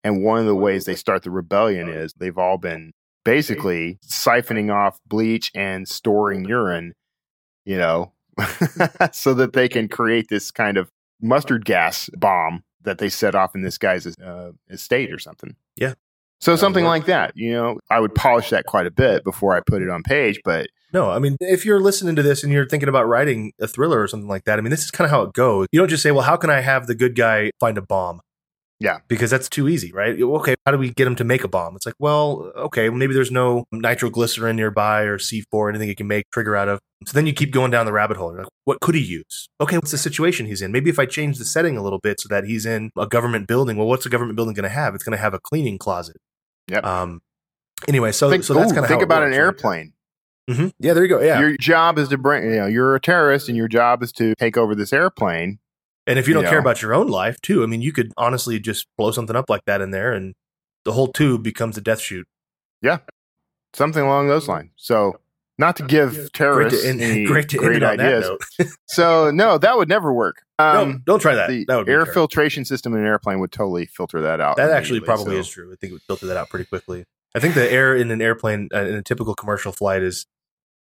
And 0.04 0.22
one 0.22 0.38
of 0.38 0.46
the 0.46 0.54
ways 0.54 0.84
they 0.84 0.94
start 0.94 1.22
the 1.22 1.30
rebellion 1.30 1.88
is 1.88 2.12
they've 2.14 2.38
all 2.38 2.58
been 2.58 2.92
basically 3.24 3.98
siphoning 4.06 4.72
off 4.72 4.98
bleach 5.06 5.50
and 5.54 5.88
storing 5.88 6.44
urine, 6.44 6.92
you 7.64 7.76
know, 7.76 8.12
so 9.12 9.34
that 9.34 9.52
they 9.54 9.68
can 9.68 9.88
create 9.88 10.28
this 10.28 10.50
kind 10.50 10.76
of 10.76 10.90
mustard 11.20 11.64
gas 11.64 12.08
bomb 12.16 12.62
that 12.82 12.98
they 12.98 13.08
set 13.08 13.34
off 13.34 13.54
in 13.54 13.62
this 13.62 13.78
guy's 13.78 14.06
uh, 14.18 14.52
estate 14.70 15.12
or 15.12 15.18
something. 15.18 15.56
Yeah. 15.76 15.94
So 16.40 16.54
something 16.54 16.84
like 16.84 17.06
that, 17.06 17.32
you 17.34 17.52
know, 17.52 17.80
I 17.90 17.98
would 17.98 18.14
polish 18.14 18.50
that 18.50 18.64
quite 18.64 18.86
a 18.86 18.92
bit 18.92 19.24
before 19.24 19.56
I 19.56 19.60
put 19.60 19.82
it 19.82 19.90
on 19.90 20.04
page, 20.04 20.40
but 20.44 20.68
No, 20.92 21.10
I 21.10 21.18
mean, 21.18 21.36
if 21.40 21.66
you're 21.66 21.80
listening 21.80 22.14
to 22.16 22.22
this 22.22 22.44
and 22.44 22.52
you're 22.52 22.68
thinking 22.68 22.88
about 22.88 23.08
writing 23.08 23.52
a 23.60 23.66
thriller 23.66 24.00
or 24.00 24.06
something 24.08 24.28
like 24.28 24.44
that, 24.44 24.58
I 24.58 24.62
mean, 24.62 24.70
this 24.70 24.84
is 24.84 24.90
kind 24.90 25.04
of 25.04 25.10
how 25.10 25.22
it 25.22 25.32
goes. 25.32 25.66
You 25.72 25.80
don't 25.80 25.88
just 25.88 26.02
say, 26.02 26.12
well, 26.12 26.22
how 26.22 26.36
can 26.36 26.48
I 26.48 26.60
have 26.60 26.86
the 26.86 26.94
good 26.94 27.16
guy 27.16 27.50
find 27.58 27.76
a 27.76 27.82
bomb? 27.82 28.20
Yeah. 28.80 28.98
Because 29.08 29.30
that's 29.30 29.48
too 29.48 29.68
easy, 29.68 29.92
right? 29.92 30.20
Okay, 30.20 30.54
how 30.64 30.70
do 30.72 30.78
we 30.78 30.90
get 30.90 31.06
him 31.06 31.16
to 31.16 31.24
make 31.24 31.42
a 31.42 31.48
bomb? 31.48 31.74
It's 31.74 31.84
like, 31.84 31.96
well, 31.98 32.52
okay, 32.56 32.88
maybe 32.90 33.12
there's 33.12 33.30
no 33.32 33.64
nitroglycerin 33.72 34.54
nearby 34.54 35.02
or 35.02 35.18
C4, 35.18 35.44
or 35.50 35.68
anything 35.68 35.88
he 35.88 35.94
can 35.96 36.06
make 36.06 36.30
trigger 36.32 36.54
out 36.54 36.68
of. 36.68 36.78
So 37.06 37.12
then 37.12 37.26
you 37.26 37.32
keep 37.32 37.52
going 37.52 37.70
down 37.70 37.86
the 37.86 37.92
rabbit 37.92 38.16
hole. 38.16 38.30
You're 38.30 38.42
like, 38.42 38.52
what 38.64 38.80
could 38.80 38.94
he 38.94 39.02
use? 39.02 39.48
Okay, 39.60 39.76
what's 39.76 39.90
the 39.90 39.98
situation 39.98 40.46
he's 40.46 40.62
in? 40.62 40.70
Maybe 40.70 40.90
if 40.90 40.98
I 40.98 41.06
change 41.06 41.38
the 41.38 41.44
setting 41.44 41.76
a 41.76 41.82
little 41.82 41.98
bit 41.98 42.20
so 42.20 42.28
that 42.28 42.44
he's 42.44 42.66
in 42.66 42.90
a 42.96 43.06
government 43.06 43.48
building, 43.48 43.76
well, 43.76 43.88
what's 43.88 44.06
a 44.06 44.08
government 44.08 44.36
building 44.36 44.54
going 44.54 44.62
to 44.64 44.68
have? 44.68 44.94
It's 44.94 45.04
going 45.04 45.16
to 45.16 45.22
have 45.22 45.34
a 45.34 45.40
cleaning 45.40 45.78
closet. 45.78 46.16
Yep. 46.68 46.84
Um, 46.84 47.20
anyway, 47.88 48.12
so, 48.12 48.30
think, 48.30 48.44
so 48.44 48.54
that's 48.54 48.72
kind 48.72 48.84
of 48.84 48.88
think 48.88 49.00
how 49.00 49.04
about 49.04 49.22
works, 49.22 49.34
an 49.34 49.40
right? 49.40 49.44
airplane. 49.44 49.92
Mhm. 50.48 50.72
Yeah, 50.78 50.94
there 50.94 51.02
you 51.02 51.08
go. 51.08 51.20
Yeah. 51.20 51.40
Your 51.40 51.56
job 51.58 51.98
is 51.98 52.08
to 52.08 52.18
bring, 52.18 52.44
you 52.44 52.56
know, 52.56 52.66
you're 52.66 52.94
a 52.94 53.00
terrorist 53.00 53.48
and 53.48 53.56
your 53.56 53.68
job 53.68 54.02
is 54.02 54.12
to 54.12 54.34
take 54.36 54.56
over 54.56 54.74
this 54.74 54.92
airplane. 54.92 55.58
And 56.08 56.18
if 56.18 56.26
you 56.26 56.34
don't 56.34 56.42
You 56.44 56.48
care 56.50 56.58
about 56.58 56.82
your 56.82 56.94
own 56.94 57.06
life, 57.06 57.40
too, 57.42 57.62
I 57.62 57.66
mean, 57.66 57.82
you 57.82 57.92
could 57.92 58.12
honestly 58.16 58.58
just 58.58 58.86
blow 58.96 59.10
something 59.12 59.36
up 59.36 59.48
like 59.48 59.64
that 59.66 59.80
in 59.80 59.90
there, 59.92 60.12
and 60.12 60.34
the 60.84 60.92
whole 60.92 61.08
tube 61.08 61.42
becomes 61.44 61.76
a 61.76 61.80
death 61.80 62.00
chute. 62.00 62.26
Yeah. 62.82 62.98
Something 63.74 64.02
along 64.02 64.28
those 64.28 64.48
lines. 64.48 64.70
So, 64.76 65.20
not 65.58 65.76
to 65.76 65.82
give 65.82 66.14
Great 66.14 66.32
terrorists 66.32 66.82
to 66.82 66.88
end, 66.88 67.00
any 67.02 67.24
great 67.26 67.48
to 67.50 67.58
great 67.58 67.82
ideas. 67.82 68.30
So, 68.88 69.30
no, 69.30 69.58
that 69.58 69.76
would 69.76 69.88
never 69.88 70.12
work. 70.12 70.42
no, 70.58 70.64
Um, 70.82 71.02
don't 71.04 71.20
try 71.20 71.34
that. 71.34 71.50
the 71.50 71.64
That 71.68 71.76
would 71.76 71.86
be 71.86 71.92
air 71.92 72.06
filtration 72.06 72.64
system 72.64 72.94
in 72.94 73.00
an 73.00 73.06
airplane 73.06 73.38
would 73.40 73.52
totally 73.52 73.84
filter 73.86 74.22
that 74.22 74.40
out. 74.40 74.56
That 74.56 74.70
actually 74.70 75.00
probably 75.00 75.34
so- 75.36 75.40
is 75.40 75.48
true. 75.48 75.70
I 75.70 75.76
think 75.76 75.90
it 75.90 75.94
would 75.94 76.02
filter 76.02 76.26
that 76.26 76.36
out 76.38 76.48
pretty 76.48 76.64
quickly. 76.64 77.04
I 77.34 77.40
think 77.40 77.54
the 77.54 77.70
air 77.70 77.94
in 77.94 78.10
an 78.10 78.22
airplane 78.22 78.70
uh, 78.74 78.78
in 78.86 78.94
a 78.94 79.02
typical 79.02 79.34
commercial 79.34 79.70
flight 79.72 80.02
is 80.02 80.24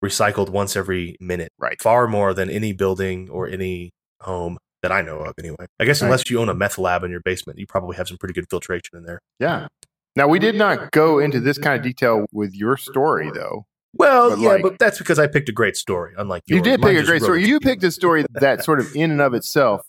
recycled 0.04 0.50
once 0.50 0.76
every 0.76 1.18
minute, 1.20 1.52
Right. 1.58 1.82
far 1.82 2.08
more 2.08 2.34
than 2.36 2.52
any 2.52 2.72
building 2.74 3.28
or 3.32 3.48
any 3.48 3.92
home 4.22 4.58
that 4.86 4.92
I 4.92 5.02
know 5.02 5.18
of. 5.22 5.34
Anyway, 5.40 5.66
I 5.80 5.86
guess 5.86 6.02
Right. 6.02 6.08
unless 6.08 6.30
you 6.30 6.40
own 6.40 6.48
a 6.48 6.54
meth 6.54 6.78
lab 6.78 7.04
in 7.04 7.10
your 7.10 7.22
basement, 7.22 7.58
you 7.58 7.66
probably 7.66 7.96
have 7.98 8.08
some 8.08 8.18
pretty 8.18 8.34
good 8.34 8.46
filtration 8.50 8.98
in 8.98 9.04
there. 9.04 9.20
Yeah. 9.40 9.68
Now, 10.16 10.28
we 10.28 10.38
did 10.38 10.56
not 10.56 10.92
go 10.92 11.18
into 11.20 11.40
this 11.40 11.58
kind 11.58 11.76
of 11.76 11.82
detail 11.82 12.28
with 12.32 12.54
your 12.54 12.78
story, 12.78 13.32
though. 13.34 13.66
Well, 13.98 14.30
But 14.32 14.40
yeah, 14.40 14.50
like- 14.50 14.62
but 14.62 14.80
that's 14.80 14.98
because 15.00 15.18
I 15.18 15.26
picked 15.28 15.50
a 15.50 15.52
great 15.52 15.76
story. 15.76 16.14
Unlike 16.18 16.44
You 16.46 16.58
yours. 16.58 16.64
did 16.66 16.82
Mine 16.82 16.94
pick 16.96 17.04
a 17.04 17.06
great 17.08 17.22
story. 17.24 17.46
You 17.46 17.60
picked 17.60 17.84
a 17.84 17.92
story 17.92 18.26
that 18.34 18.64
sort 18.64 18.80
of 18.80 18.96
in 18.96 19.10
and 19.10 19.22
of 19.22 19.34
itself 19.34 19.82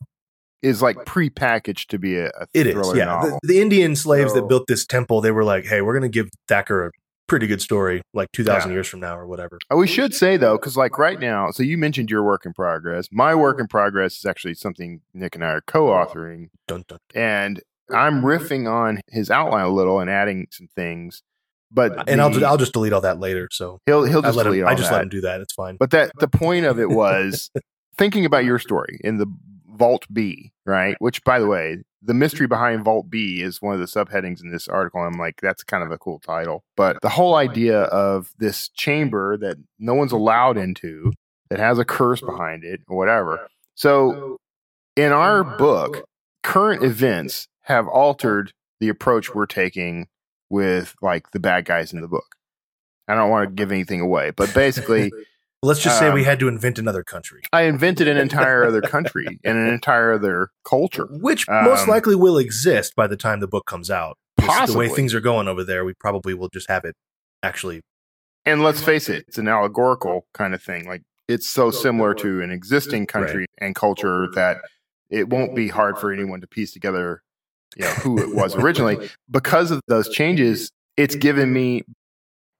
is 0.62 0.80
like 0.80 1.04
pre-packaged 1.04 1.90
to 1.90 1.98
be 1.98 2.16
a, 2.16 2.28
a 2.28 2.46
It 2.54 2.66
is, 2.66 2.92
yeah. 2.94 3.20
The, 3.20 3.38
the 3.42 3.60
Indian 3.60 3.94
slaves 3.94 4.32
So- 4.32 4.40
that 4.40 4.48
built 4.48 4.64
this 4.68 4.86
temple, 4.86 5.20
they 5.20 5.30
were 5.30 5.44
like, 5.44 5.64
"Hey, 5.66 5.82
we're 5.82 5.92
going 5.92 6.10
to 6.10 6.18
give 6.20 6.30
Thacker 6.48 6.86
a 6.86 6.90
pretty 7.26 7.46
good 7.46 7.60
story, 7.60 8.02
like 8.14 8.30
two 8.32 8.44
thousand 8.44 8.70
Yeah. 8.70 8.76
years 8.76 8.88
from 8.88 9.00
now 9.00 9.18
or 9.18 9.26
whatever." 9.26 9.58
Uh, 9.72 9.76
We 9.76 9.86
should 9.86 10.14
say 10.14 10.36
though, 10.36 10.56
because 10.56 10.76
like 10.76 10.98
right 10.98 11.18
now, 11.20 11.50
so 11.50 11.62
you 11.62 11.76
mentioned 11.78 12.10
your 12.10 12.22
work 12.22 12.46
in 12.46 12.52
progress. 12.52 13.08
My 13.12 13.34
work 13.34 13.60
in 13.60 13.66
progress 13.68 14.16
is 14.18 14.24
actually 14.24 14.54
something 14.54 15.00
Nick 15.14 15.34
and 15.34 15.44
I 15.44 15.48
are 15.48 15.60
co-authoring, 15.62 16.48
Dun, 16.68 16.84
dun. 16.88 16.98
and 17.14 17.60
I'm 17.92 18.22
riffing 18.22 18.70
on 18.70 19.00
his 19.08 19.30
outline 19.30 19.64
a 19.66 19.68
little 19.70 20.00
and 20.00 20.10
adding 20.10 20.46
some 20.50 20.68
things. 20.74 21.22
But 21.70 22.08
And 22.08 22.20
I'll 22.20 22.30
just, 22.30 22.44
I'll 22.44 22.56
just 22.56 22.72
delete 22.72 22.92
all 22.92 23.00
that 23.00 23.18
later. 23.18 23.48
So 23.50 23.80
he'll 23.86 24.04
he'll 24.04 24.20
I 24.20 24.28
just 24.28 24.36
let 24.36 24.44
delete 24.44 24.60
him. 24.62 24.68
I 24.68 24.74
just 24.74 24.88
that. 24.90 24.96
let 24.96 25.02
him 25.02 25.08
do 25.08 25.20
that. 25.22 25.40
It's 25.40 25.52
fine. 25.52 25.76
But 25.78 25.90
that 25.90 26.12
the 26.20 26.28
point 26.28 26.64
of 26.64 26.78
it 26.78 26.88
was 27.02 27.50
thinking 27.98 28.24
about 28.24 28.44
your 28.44 28.58
story 28.58 29.00
in 29.02 29.18
the 29.18 29.26
Vault 29.68 30.06
B, 30.12 30.52
right? 30.64 30.96
Which, 31.00 31.22
by 31.24 31.38
the 31.38 31.46
way, 31.46 31.82
the 32.02 32.14
mystery 32.14 32.46
mm-hmm. 32.46 32.54
behind 32.54 32.84
Vault 32.84 33.10
B 33.10 33.42
is 33.42 33.62
one 33.62 33.74
of 33.74 33.80
the 33.80 33.86
subheadings 33.86 34.42
in 34.42 34.50
this 34.50 34.68
article. 34.68 35.00
I'm 35.00 35.18
like, 35.18 35.40
that's 35.40 35.62
kind 35.62 35.82
of 35.82 35.90
a 35.90 35.98
cool 35.98 36.18
title. 36.20 36.64
But 36.76 36.98
the 37.02 37.08
whole 37.08 37.34
idea 37.34 37.82
of 37.82 38.32
this 38.38 38.68
chamber 38.70 39.36
that 39.38 39.56
no 39.78 39.94
one's 39.94 40.12
allowed 40.12 40.56
into, 40.56 41.12
that 41.50 41.58
has 41.58 41.78
a 41.78 41.84
curse 41.84 42.20
behind 42.20 42.64
it, 42.64 42.80
or 42.88 42.96
whatever. 42.96 43.48
So, 43.74 44.38
in 44.96 45.12
our 45.12 45.44
book, 45.44 46.04
current 46.42 46.82
events 46.82 47.48
have 47.62 47.86
altered 47.88 48.52
the 48.80 48.88
approach 48.88 49.34
we're 49.34 49.46
taking 49.46 50.08
with 50.48 50.94
like 51.02 51.30
the 51.32 51.40
bad 51.40 51.64
guys 51.64 51.92
in 51.92 52.00
the 52.00 52.08
book. 52.08 52.36
I 53.08 53.14
don't 53.14 53.30
want 53.30 53.48
to 53.48 53.54
give 53.54 53.70
anything 53.70 54.00
away, 54.00 54.30
but 54.30 54.52
basically, 54.54 55.12
Let's 55.62 55.80
just 55.80 55.98
say 55.98 56.12
we 56.12 56.20
um, 56.20 56.26
had 56.26 56.38
to 56.40 56.48
invent 56.48 56.78
another 56.78 57.02
country, 57.02 57.42
I 57.52 57.62
invented 57.62 58.08
an 58.08 58.18
entire 58.18 58.64
other 58.64 58.80
country 58.82 59.40
and 59.42 59.58
an 59.58 59.66
entire 59.68 60.12
other 60.12 60.50
culture. 60.64 61.06
which 61.10 61.48
most 61.48 61.84
um, 61.84 61.88
likely 61.88 62.14
will 62.14 62.38
exist 62.38 62.94
by 62.94 63.06
the 63.06 63.16
time 63.16 63.40
the 63.40 63.48
book 63.48 63.66
comes 63.66 63.90
out. 63.90 64.18
Just 64.40 64.72
The 64.72 64.78
way 64.78 64.88
things 64.88 65.14
are 65.14 65.20
going 65.20 65.48
over 65.48 65.64
there, 65.64 65.84
we 65.84 65.94
probably 65.94 66.34
will 66.34 66.48
just 66.48 66.68
have 66.68 66.84
it 66.84 66.94
actually. 67.42 67.80
And 68.44 68.62
let's 68.62 68.80
face 68.80 69.08
it, 69.08 69.24
it's 69.26 69.38
an 69.38 69.48
allegorical 69.48 70.26
kind 70.34 70.54
of 70.54 70.62
thing. 70.62 70.86
Like 70.86 71.02
it's 71.28 71.46
so 71.46 71.70
similar 71.70 72.14
to 72.14 72.42
an 72.42 72.50
existing 72.50 73.06
country 73.06 73.46
and 73.58 73.74
culture 73.74 74.28
that 74.34 74.58
it 75.10 75.28
won't 75.28 75.54
be 75.54 75.68
hard 75.68 75.98
for 75.98 76.12
anyone 76.12 76.40
to 76.40 76.46
piece 76.46 76.72
together, 76.72 77.22
you 77.76 77.84
know, 77.84 77.90
who 77.92 78.18
it 78.18 78.34
was 78.34 78.54
originally. 78.54 79.08
Because 79.30 79.70
of 79.70 79.80
those 79.88 80.08
changes, 80.08 80.70
it's 80.96 81.16
given 81.16 81.52
me 81.52 81.82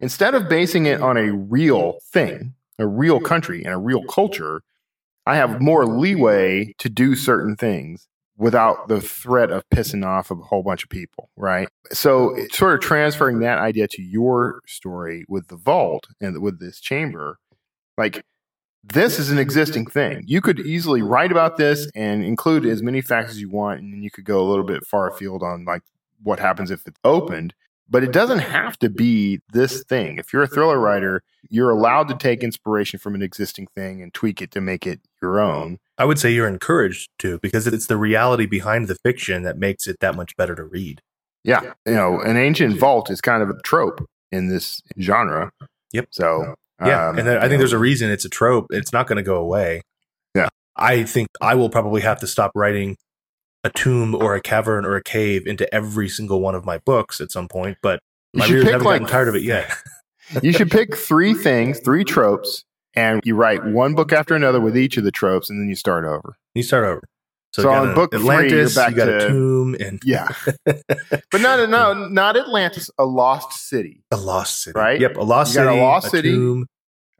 instead 0.00 0.34
of 0.34 0.48
basing 0.48 0.86
it 0.86 1.00
on 1.00 1.16
a 1.16 1.32
real 1.32 1.98
thing, 2.12 2.54
a 2.78 2.86
real 2.86 3.20
country 3.20 3.64
and 3.64 3.72
a 3.72 3.78
real 3.78 4.04
culture, 4.04 4.62
I 5.26 5.36
have 5.36 5.60
more 5.60 5.86
leeway 5.86 6.74
to 6.78 6.88
do 6.88 7.16
certain 7.16 7.56
things 7.56 8.08
without 8.38 8.88
the 8.88 9.00
threat 9.00 9.50
of 9.50 9.68
pissing 9.70 10.04
off 10.04 10.30
a 10.30 10.34
whole 10.34 10.62
bunch 10.62 10.84
of 10.84 10.90
people, 10.90 11.30
right? 11.36 11.68
So, 11.90 12.36
sort 12.52 12.74
of 12.74 12.80
transferring 12.80 13.40
that 13.40 13.58
idea 13.58 13.88
to 13.88 14.02
your 14.02 14.60
story 14.66 15.24
with 15.28 15.48
the 15.48 15.56
vault 15.56 16.06
and 16.20 16.40
with 16.40 16.60
this 16.60 16.80
chamber, 16.80 17.38
like 17.96 18.24
this 18.84 19.18
is 19.18 19.30
an 19.30 19.38
existing 19.38 19.86
thing. 19.86 20.22
You 20.26 20.40
could 20.40 20.60
easily 20.60 21.02
write 21.02 21.32
about 21.32 21.56
this 21.56 21.90
and 21.94 22.22
include 22.24 22.66
as 22.66 22.82
many 22.82 23.00
facts 23.00 23.30
as 23.30 23.40
you 23.40 23.50
want, 23.50 23.80
and 23.80 24.04
you 24.04 24.10
could 24.10 24.24
go 24.24 24.40
a 24.40 24.48
little 24.48 24.64
bit 24.64 24.86
far 24.86 25.08
afield 25.08 25.42
on 25.42 25.64
like 25.64 25.82
what 26.22 26.38
happens 26.38 26.70
if 26.70 26.86
it's 26.86 27.00
opened. 27.04 27.54
But 27.88 28.02
it 28.02 28.12
doesn't 28.12 28.40
have 28.40 28.78
to 28.80 28.88
be 28.88 29.40
this 29.52 29.84
thing. 29.84 30.18
If 30.18 30.32
you're 30.32 30.42
a 30.42 30.48
thriller 30.48 30.78
writer, 30.78 31.22
you're 31.48 31.70
allowed 31.70 32.08
to 32.08 32.16
take 32.16 32.42
inspiration 32.42 32.98
from 32.98 33.14
an 33.14 33.22
existing 33.22 33.68
thing 33.74 34.02
and 34.02 34.12
tweak 34.12 34.42
it 34.42 34.50
to 34.52 34.60
make 34.60 34.86
it 34.86 35.00
your 35.22 35.38
own. 35.38 35.78
I 35.96 36.04
would 36.04 36.18
say 36.18 36.30
you're 36.30 36.48
encouraged 36.48 37.10
to 37.20 37.38
because 37.38 37.66
it's 37.66 37.86
the 37.86 37.96
reality 37.96 38.46
behind 38.46 38.88
the 38.88 38.96
fiction 38.96 39.44
that 39.44 39.56
makes 39.58 39.86
it 39.86 40.00
that 40.00 40.16
much 40.16 40.36
better 40.36 40.54
to 40.56 40.64
read. 40.64 41.00
Yeah. 41.44 41.74
You 41.86 41.94
know, 41.94 42.20
an 42.20 42.36
ancient 42.36 42.78
vault 42.78 43.08
is 43.08 43.20
kind 43.20 43.42
of 43.42 43.50
a 43.50 43.62
trope 43.62 44.04
in 44.32 44.48
this 44.48 44.82
genre. 45.00 45.52
Yep. 45.92 46.08
So, 46.10 46.54
Yeah, 46.84 47.08
um, 47.08 47.18
and 47.18 47.28
there, 47.28 47.38
I 47.38 47.42
think 47.42 47.52
know, 47.52 47.58
there's 47.58 47.72
a 47.72 47.78
reason 47.78 48.10
it's 48.10 48.24
a 48.24 48.28
trope. 48.28 48.66
It's 48.70 48.92
not 48.92 49.06
going 49.06 49.16
to 49.16 49.22
go 49.22 49.36
away. 49.36 49.82
Yeah. 50.34 50.48
I 50.76 51.04
think 51.04 51.28
I 51.40 51.54
will 51.54 51.70
probably 51.70 52.02
have 52.02 52.18
to 52.20 52.26
stop 52.26 52.50
writing 52.54 52.96
a 53.66 53.70
tomb 53.70 54.14
or 54.14 54.34
a 54.34 54.40
cavern 54.40 54.84
or 54.84 54.96
a 54.96 55.02
cave 55.02 55.46
into 55.46 55.72
every 55.74 56.08
single 56.08 56.40
one 56.40 56.54
of 56.54 56.64
my 56.64 56.78
books 56.78 57.20
at 57.20 57.30
some 57.30 57.48
point, 57.48 57.76
but 57.82 58.00
my 58.32 58.46
readers 58.46 58.64
haven't 58.64 58.84
like- 58.84 59.00
gotten 59.00 59.08
tired 59.12 59.28
of 59.28 59.34
it 59.34 59.42
yet. 59.42 59.70
you 60.42 60.52
should 60.52 60.70
pick 60.70 60.96
three 60.96 61.34
things, 61.34 61.80
three 61.80 62.04
tropes, 62.04 62.64
and 62.94 63.20
you 63.24 63.34
write 63.34 63.64
one 63.64 63.94
book 63.94 64.12
after 64.12 64.34
another 64.34 64.60
with 64.60 64.76
each 64.76 64.96
of 64.96 65.04
the 65.04 65.10
tropes, 65.10 65.50
and 65.50 65.60
then 65.60 65.68
you 65.68 65.74
start 65.76 66.04
over. 66.04 66.34
You 66.54 66.62
start 66.62 66.84
over. 66.84 67.02
So 67.52 67.62
got 67.64 67.82
on 67.82 67.90
a- 67.90 67.94
book 67.94 68.10
three, 68.12 68.20
Atlantis, 68.20 68.74
you're 68.76 68.84
back 68.84 68.90
you 68.90 68.96
got 68.96 69.04
to- 69.06 69.26
a 69.26 69.28
tomb, 69.28 69.76
and 69.80 70.00
Yeah. 70.04 70.28
but 70.64 71.40
not, 71.40 71.68
no, 71.68 72.08
not 72.08 72.36
Atlantis, 72.36 72.90
a 72.98 73.04
lost 73.04 73.52
city, 73.52 74.02
a 74.10 74.16
lost 74.16 74.62
city. 74.62 74.78
Right? 74.78 75.00
Yep, 75.00 75.16
a 75.16 75.22
lost 75.22 75.54
You 75.54 75.62
got 75.62 75.68
a 75.68 75.70
city, 75.72 75.80
lost 75.80 76.10
city, 76.10 76.30
tomb, 76.32 76.66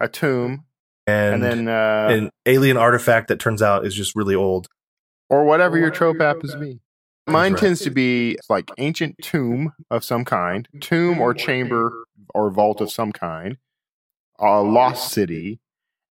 a 0.00 0.09
tomb, 0.09 0.64
and, 1.06 1.35
and, 1.37 1.42
then, 1.42 1.68
uh, 1.68 2.09
an 2.11 2.30
alien 2.46 2.76
artifact 2.76 3.28
that 3.28 3.38
turns 3.40 3.62
out 3.62 3.87
is 3.87 3.94
just 3.94 4.14
really 4.14 4.35
old. 4.35 4.66
Or 5.28 5.44
whatever 5.44 5.78
your 5.78 5.90
trope 5.90 6.20
happens 6.20 6.52
to 6.52 6.58
be. 6.58 6.80
Mine 7.28 7.52
right. 7.52 7.60
tends 7.60 7.80
to 7.80 7.90
be 7.90 8.38
like 8.48 8.70
ancient 8.78 9.16
tomb 9.20 9.72
of 9.90 10.04
some 10.04 10.24
kind, 10.24 10.68
tomb 10.80 11.20
or 11.20 11.34
chamber 11.34 12.04
or 12.34 12.50
vault 12.50 12.80
of 12.80 12.90
some 12.90 13.12
kind, 13.12 13.56
a 14.38 14.62
lost 14.62 15.12
city, 15.12 15.58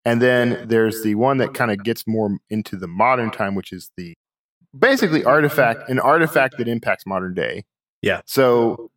And 0.06 0.22
then 0.22 0.68
there's 0.68 1.04
the 1.04 1.16
one 1.16 1.38
that 1.38 1.54
kind 1.54 1.72
of 1.72 1.84
gets 1.84 2.06
more 2.06 2.38
into 2.50 2.76
the 2.76 2.88
modern 2.88 3.32
time, 3.32 3.56
which 3.56 3.74
is 3.74 3.90
the 3.98 4.14
basically 4.78 5.24
artifact, 5.24 5.90
an 5.90 6.00
artifact 6.00 6.58
that 6.58 6.68
impacts 6.68 7.06
modern 7.08 7.34
day. 7.34 7.64
Yeah. 8.02 8.22
So 8.26 8.92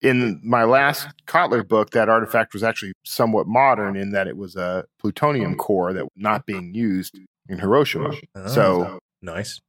in 0.00 0.40
my 0.42 0.64
last 0.64 1.08
Kotler 1.26 1.66
book, 1.66 1.90
that 1.90 2.08
artifact 2.08 2.54
was 2.54 2.62
actually 2.62 2.92
somewhat 3.04 3.46
modern 3.46 3.94
in 3.94 4.12
that 4.12 4.26
it 4.26 4.36
was 4.38 4.56
a 4.56 4.84
plutonium 4.98 5.54
core 5.54 5.92
that 5.92 6.04
was 6.04 6.12
not 6.16 6.46
being 6.46 6.72
used 6.72 7.18
in 7.48 7.58
Hiroshima. 7.58 8.12
So 8.46 8.86
Oh, 8.86 8.98
nice. 9.22 9.60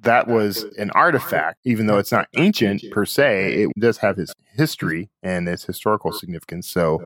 that 0.00 0.26
was 0.28 0.64
an 0.78 0.90
artifact, 0.92 1.58
even 1.64 1.86
though 1.86 1.98
it's 1.98 2.12
not 2.12 2.26
ancient 2.36 2.82
per 2.90 3.04
se, 3.04 3.52
it 3.64 3.70
does 3.78 3.98
have 3.98 4.18
its 4.18 4.32
history 4.54 5.10
and 5.22 5.48
its 5.48 5.64
historical 5.64 6.10
significance. 6.12 6.68
So 6.68 7.04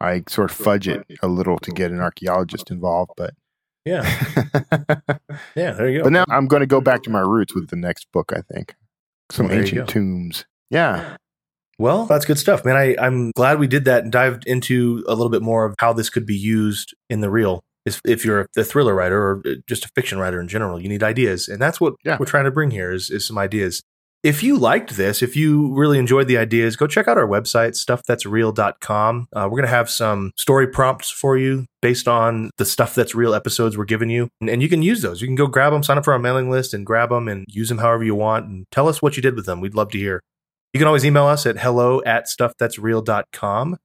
I 0.00 0.22
sort 0.28 0.50
of 0.50 0.56
fudge 0.56 0.86
it 0.88 1.04
a 1.22 1.28
little 1.28 1.58
to 1.58 1.70
get 1.72 1.90
an 1.90 2.00
archaeologist 2.00 2.70
involved, 2.70 3.12
but 3.16 3.34
Yeah. 3.84 4.02
Yeah. 5.56 5.72
There 5.72 5.88
you 5.88 5.98
go. 5.98 6.04
but 6.04 6.12
now 6.12 6.24
I'm 6.28 6.46
going 6.46 6.60
to 6.60 6.66
go 6.66 6.80
back 6.80 7.02
to 7.04 7.10
my 7.10 7.20
roots 7.20 7.54
with 7.54 7.68
the 7.68 7.76
next 7.76 8.06
book. 8.12 8.32
I 8.34 8.42
think 8.42 8.74
some 9.30 9.48
Well, 9.48 9.58
ancient 9.58 9.88
tombs. 9.88 10.44
Yeah, 10.70 11.16
Well, 11.80 12.06
that's 12.06 12.24
good 12.24 12.38
stuff, 12.38 12.64
man. 12.64 12.76
I, 12.76 12.94
I'm 13.00 13.32
glad 13.32 13.58
we 13.58 13.66
did 13.66 13.84
that 13.86 14.04
and 14.04 14.12
dived 14.12 14.46
into 14.46 15.02
a 15.08 15.14
little 15.14 15.30
bit 15.30 15.42
more 15.42 15.64
of 15.64 15.74
how 15.80 15.92
this 15.92 16.08
could 16.10 16.26
be 16.26 16.36
used 16.36 16.94
in 17.08 17.20
the 17.20 17.30
real. 17.30 17.64
If, 17.86 18.00
if 18.04 18.24
you're 18.24 18.46
a 18.56 18.64
thriller 18.64 18.94
writer 18.94 19.18
or 19.20 19.42
just 19.66 19.84
a 19.84 19.88
fiction 19.94 20.18
writer 20.18 20.40
in 20.40 20.48
general, 20.48 20.80
you 20.80 20.88
need 20.88 21.02
ideas. 21.02 21.48
And 21.48 21.60
that's 21.60 21.80
what 21.80 21.94
Yeah. 22.04 22.16
we're 22.20 22.26
trying 22.26 22.44
to 22.44 22.50
bring 22.50 22.70
here 22.70 22.92
is, 22.92 23.10
is 23.10 23.26
some 23.26 23.38
ideas. 23.38 23.82
If 24.22 24.42
you 24.42 24.58
liked 24.58 24.98
this, 24.98 25.22
if 25.22 25.34
you 25.34 25.72
really 25.74 25.98
enjoyed 25.98 26.28
the 26.28 26.36
ideas, 26.36 26.76
go 26.76 26.86
check 26.86 27.08
out 27.08 27.16
our 27.16 27.26
website, 27.26 27.70
stuffthat'sreal.com. 27.72 29.28
Uh, 29.34 29.44
we're 29.44 29.56
going 29.56 29.62
to 29.62 29.68
have 29.68 29.88
some 29.88 30.32
story 30.36 30.66
prompts 30.66 31.08
for 31.10 31.38
you 31.38 31.64
based 31.80 32.06
on 32.06 32.50
the 32.58 32.66
stuff 32.66 32.94
that's 32.94 33.14
real 33.14 33.32
episodes 33.34 33.78
we're 33.78 33.86
giving 33.86 34.10
you. 34.10 34.28
And, 34.42 34.50
and 34.50 34.60
you 34.62 34.68
can 34.68 34.82
use 34.82 35.00
those. 35.00 35.22
You 35.22 35.26
can 35.26 35.36
go 35.36 35.46
grab 35.46 35.72
them, 35.72 35.82
sign 35.82 35.96
up 35.96 36.04
for 36.04 36.12
our 36.12 36.18
mailing 36.18 36.50
list 36.50 36.74
and 36.74 36.84
grab 36.84 37.08
them 37.08 37.28
and 37.28 37.46
use 37.48 37.70
them 37.70 37.78
however 37.78 38.04
you 38.04 38.14
want 38.14 38.44
and 38.46 38.66
tell 38.70 38.88
us 38.88 39.00
what 39.00 39.16
you 39.16 39.22
did 39.22 39.36
with 39.36 39.46
them. 39.46 39.58
We'd 39.60 39.74
love 39.74 39.90
to 39.92 39.98
hear. 39.98 40.20
You 40.74 40.78
can 40.78 40.86
always 40.86 41.04
email 41.06 41.24
us 41.24 41.46
at 41.46 41.58
hello 41.58 42.02
at 42.04 42.26
stuffthat'sreal.com. 42.26 43.78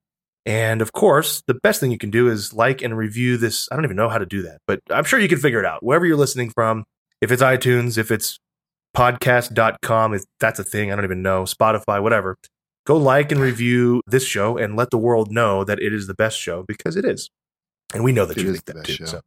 And 0.45 0.81
of 0.81 0.91
course, 0.93 1.41
the 1.47 1.55
best 1.55 1.79
thing 1.79 1.91
you 1.91 1.97
can 1.97 2.11
do 2.11 2.29
is 2.29 2.53
like 2.53 2.81
and 2.81 2.95
review 2.95 3.37
this. 3.37 3.67
I 3.71 3.75
don't 3.75 3.85
even 3.85 3.97
know 3.97 4.09
how 4.09 4.19
to 4.19 4.25
do 4.25 4.43
that, 4.43 4.59
but 4.67 4.79
I'm 4.91 5.03
sure 5.03 5.19
you 5.19 5.27
can 5.27 5.39
figure 5.39 5.59
it 5.59 5.65
out. 5.65 5.83
Wherever 5.83 6.05
you're 6.05 6.17
listening 6.17 6.51
from, 6.51 6.85
if 7.21 7.31
it's 7.31 7.41
iTunes, 7.41 7.97
if 7.97 8.11
it's 8.11 8.37
podcast.com, 8.95 10.13
if 10.13 10.23
that's 10.39 10.59
a 10.59 10.63
thing, 10.63 10.91
I 10.91 10.95
don't 10.95 11.05
even 11.05 11.21
know, 11.21 11.43
Spotify, 11.43 12.01
whatever. 12.01 12.37
Go 12.85 12.97
like 12.97 13.31
and 13.31 13.41
review 13.41 14.01
this 14.05 14.25
show 14.25 14.57
and 14.57 14.75
let 14.75 14.91
the 14.91 14.97
world 14.99 15.31
know 15.31 15.63
that 15.63 15.79
it 15.79 15.91
is 15.91 16.05
the 16.05 16.13
best 16.13 16.39
show 16.39 16.63
because 16.67 16.95
it 16.95 17.05
is. 17.05 17.31
And 17.93 18.03
we 18.03 18.11
know 18.11 18.25
that 18.25 18.37
It 18.37 18.43
you 18.43 18.53
think 18.53 18.65
that 18.65 18.83
too. 18.85 19.05
So. 19.07 19.21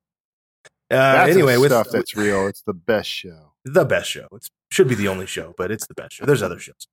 Uh, 0.90 1.26
anyway, 1.28 1.56
with 1.56 1.72
stuff 1.72 1.88
that's 1.90 2.16
real. 2.16 2.46
It's 2.46 2.62
the 2.62 2.74
best 2.74 3.10
show. 3.10 3.52
the 3.64 3.84
best 3.84 4.08
show. 4.08 4.28
It 4.32 4.48
should 4.70 4.88
be 4.88 4.94
the 4.94 5.08
only 5.08 5.26
show, 5.26 5.54
but 5.58 5.70
it's 5.70 5.86
the 5.86 5.94
best 5.94 6.14
show. 6.14 6.24
There's 6.24 6.42
other 6.42 6.58
shows. 6.58 6.86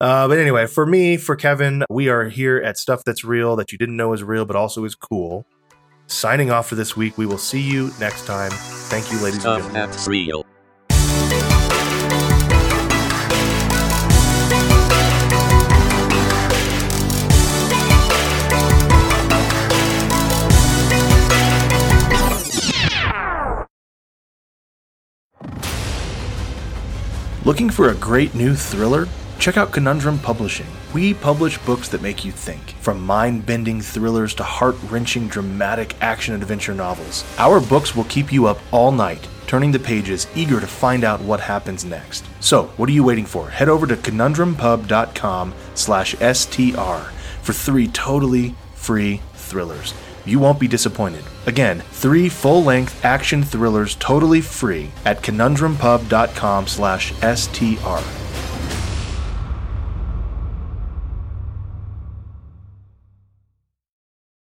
Uh, 0.00 0.28
but 0.28 0.38
anyway, 0.38 0.66
for 0.66 0.86
me, 0.86 1.16
for 1.16 1.34
Kevin, 1.34 1.84
we 1.90 2.08
are 2.08 2.28
here 2.28 2.58
at 2.58 2.78
Stuff 2.78 3.02
That's 3.04 3.24
Real 3.24 3.56
that 3.56 3.72
you 3.72 3.78
didn't 3.78 3.96
know 3.96 4.12
is 4.12 4.22
real, 4.22 4.44
but 4.44 4.54
also 4.54 4.84
is 4.84 4.94
cool. 4.94 5.44
Signing 6.06 6.50
off 6.50 6.68
for 6.68 6.76
this 6.76 6.96
week. 6.96 7.18
We 7.18 7.26
will 7.26 7.38
see 7.38 7.60
you 7.60 7.90
next 7.98 8.24
time. 8.24 8.50
Thank 8.52 9.10
you, 9.10 9.18
ladies 9.18 9.44
and 9.44 9.60
gentlemen. 9.60 9.72
that's 9.72 10.06
real. 10.06 10.46
Looking 27.44 27.70
for 27.70 27.88
a 27.88 27.94
great 27.94 28.34
new 28.34 28.54
thriller? 28.54 29.08
Check 29.48 29.56
out 29.56 29.72
Conundrum 29.72 30.18
Publishing. 30.18 30.66
We 30.92 31.14
publish 31.14 31.56
books 31.56 31.88
that 31.88 32.02
make 32.02 32.22
you 32.22 32.30
think, 32.30 32.72
from 32.82 33.00
mind 33.00 33.46
bending 33.46 33.80
thrillers 33.80 34.34
to 34.34 34.42
heart 34.42 34.76
wrenching 34.90 35.26
dramatic 35.26 35.96
action 36.02 36.34
adventure 36.34 36.74
novels. 36.74 37.24
Our 37.38 37.58
books 37.58 37.96
will 37.96 38.04
keep 38.04 38.30
you 38.30 38.44
up 38.44 38.58
all 38.72 38.92
night, 38.92 39.26
turning 39.46 39.72
the 39.72 39.78
pages, 39.78 40.26
eager 40.34 40.60
to 40.60 40.66
find 40.66 41.02
out 41.02 41.22
what 41.22 41.40
happens 41.40 41.86
next. 41.86 42.26
So, 42.40 42.64
what 42.76 42.90
are 42.90 42.92
you 42.92 43.02
waiting 43.02 43.24
for? 43.24 43.48
Head 43.48 43.70
over 43.70 43.86
to 43.86 43.96
conundrumpub.com 43.96 45.54
slash 45.74 46.14
STR 46.16 47.10
for 47.40 47.52
three 47.54 47.88
totally 47.88 48.54
free 48.74 49.22
thrillers. 49.32 49.94
You 50.26 50.40
won't 50.40 50.60
be 50.60 50.68
disappointed. 50.68 51.24
Again, 51.46 51.80
three 51.92 52.28
full-length 52.28 53.02
action 53.02 53.42
thrillers 53.42 53.94
totally 53.94 54.42
free 54.42 54.90
at 55.06 55.22
conundrumpub.com 55.22 56.66
slash 56.66 57.14
STR. 57.22 58.04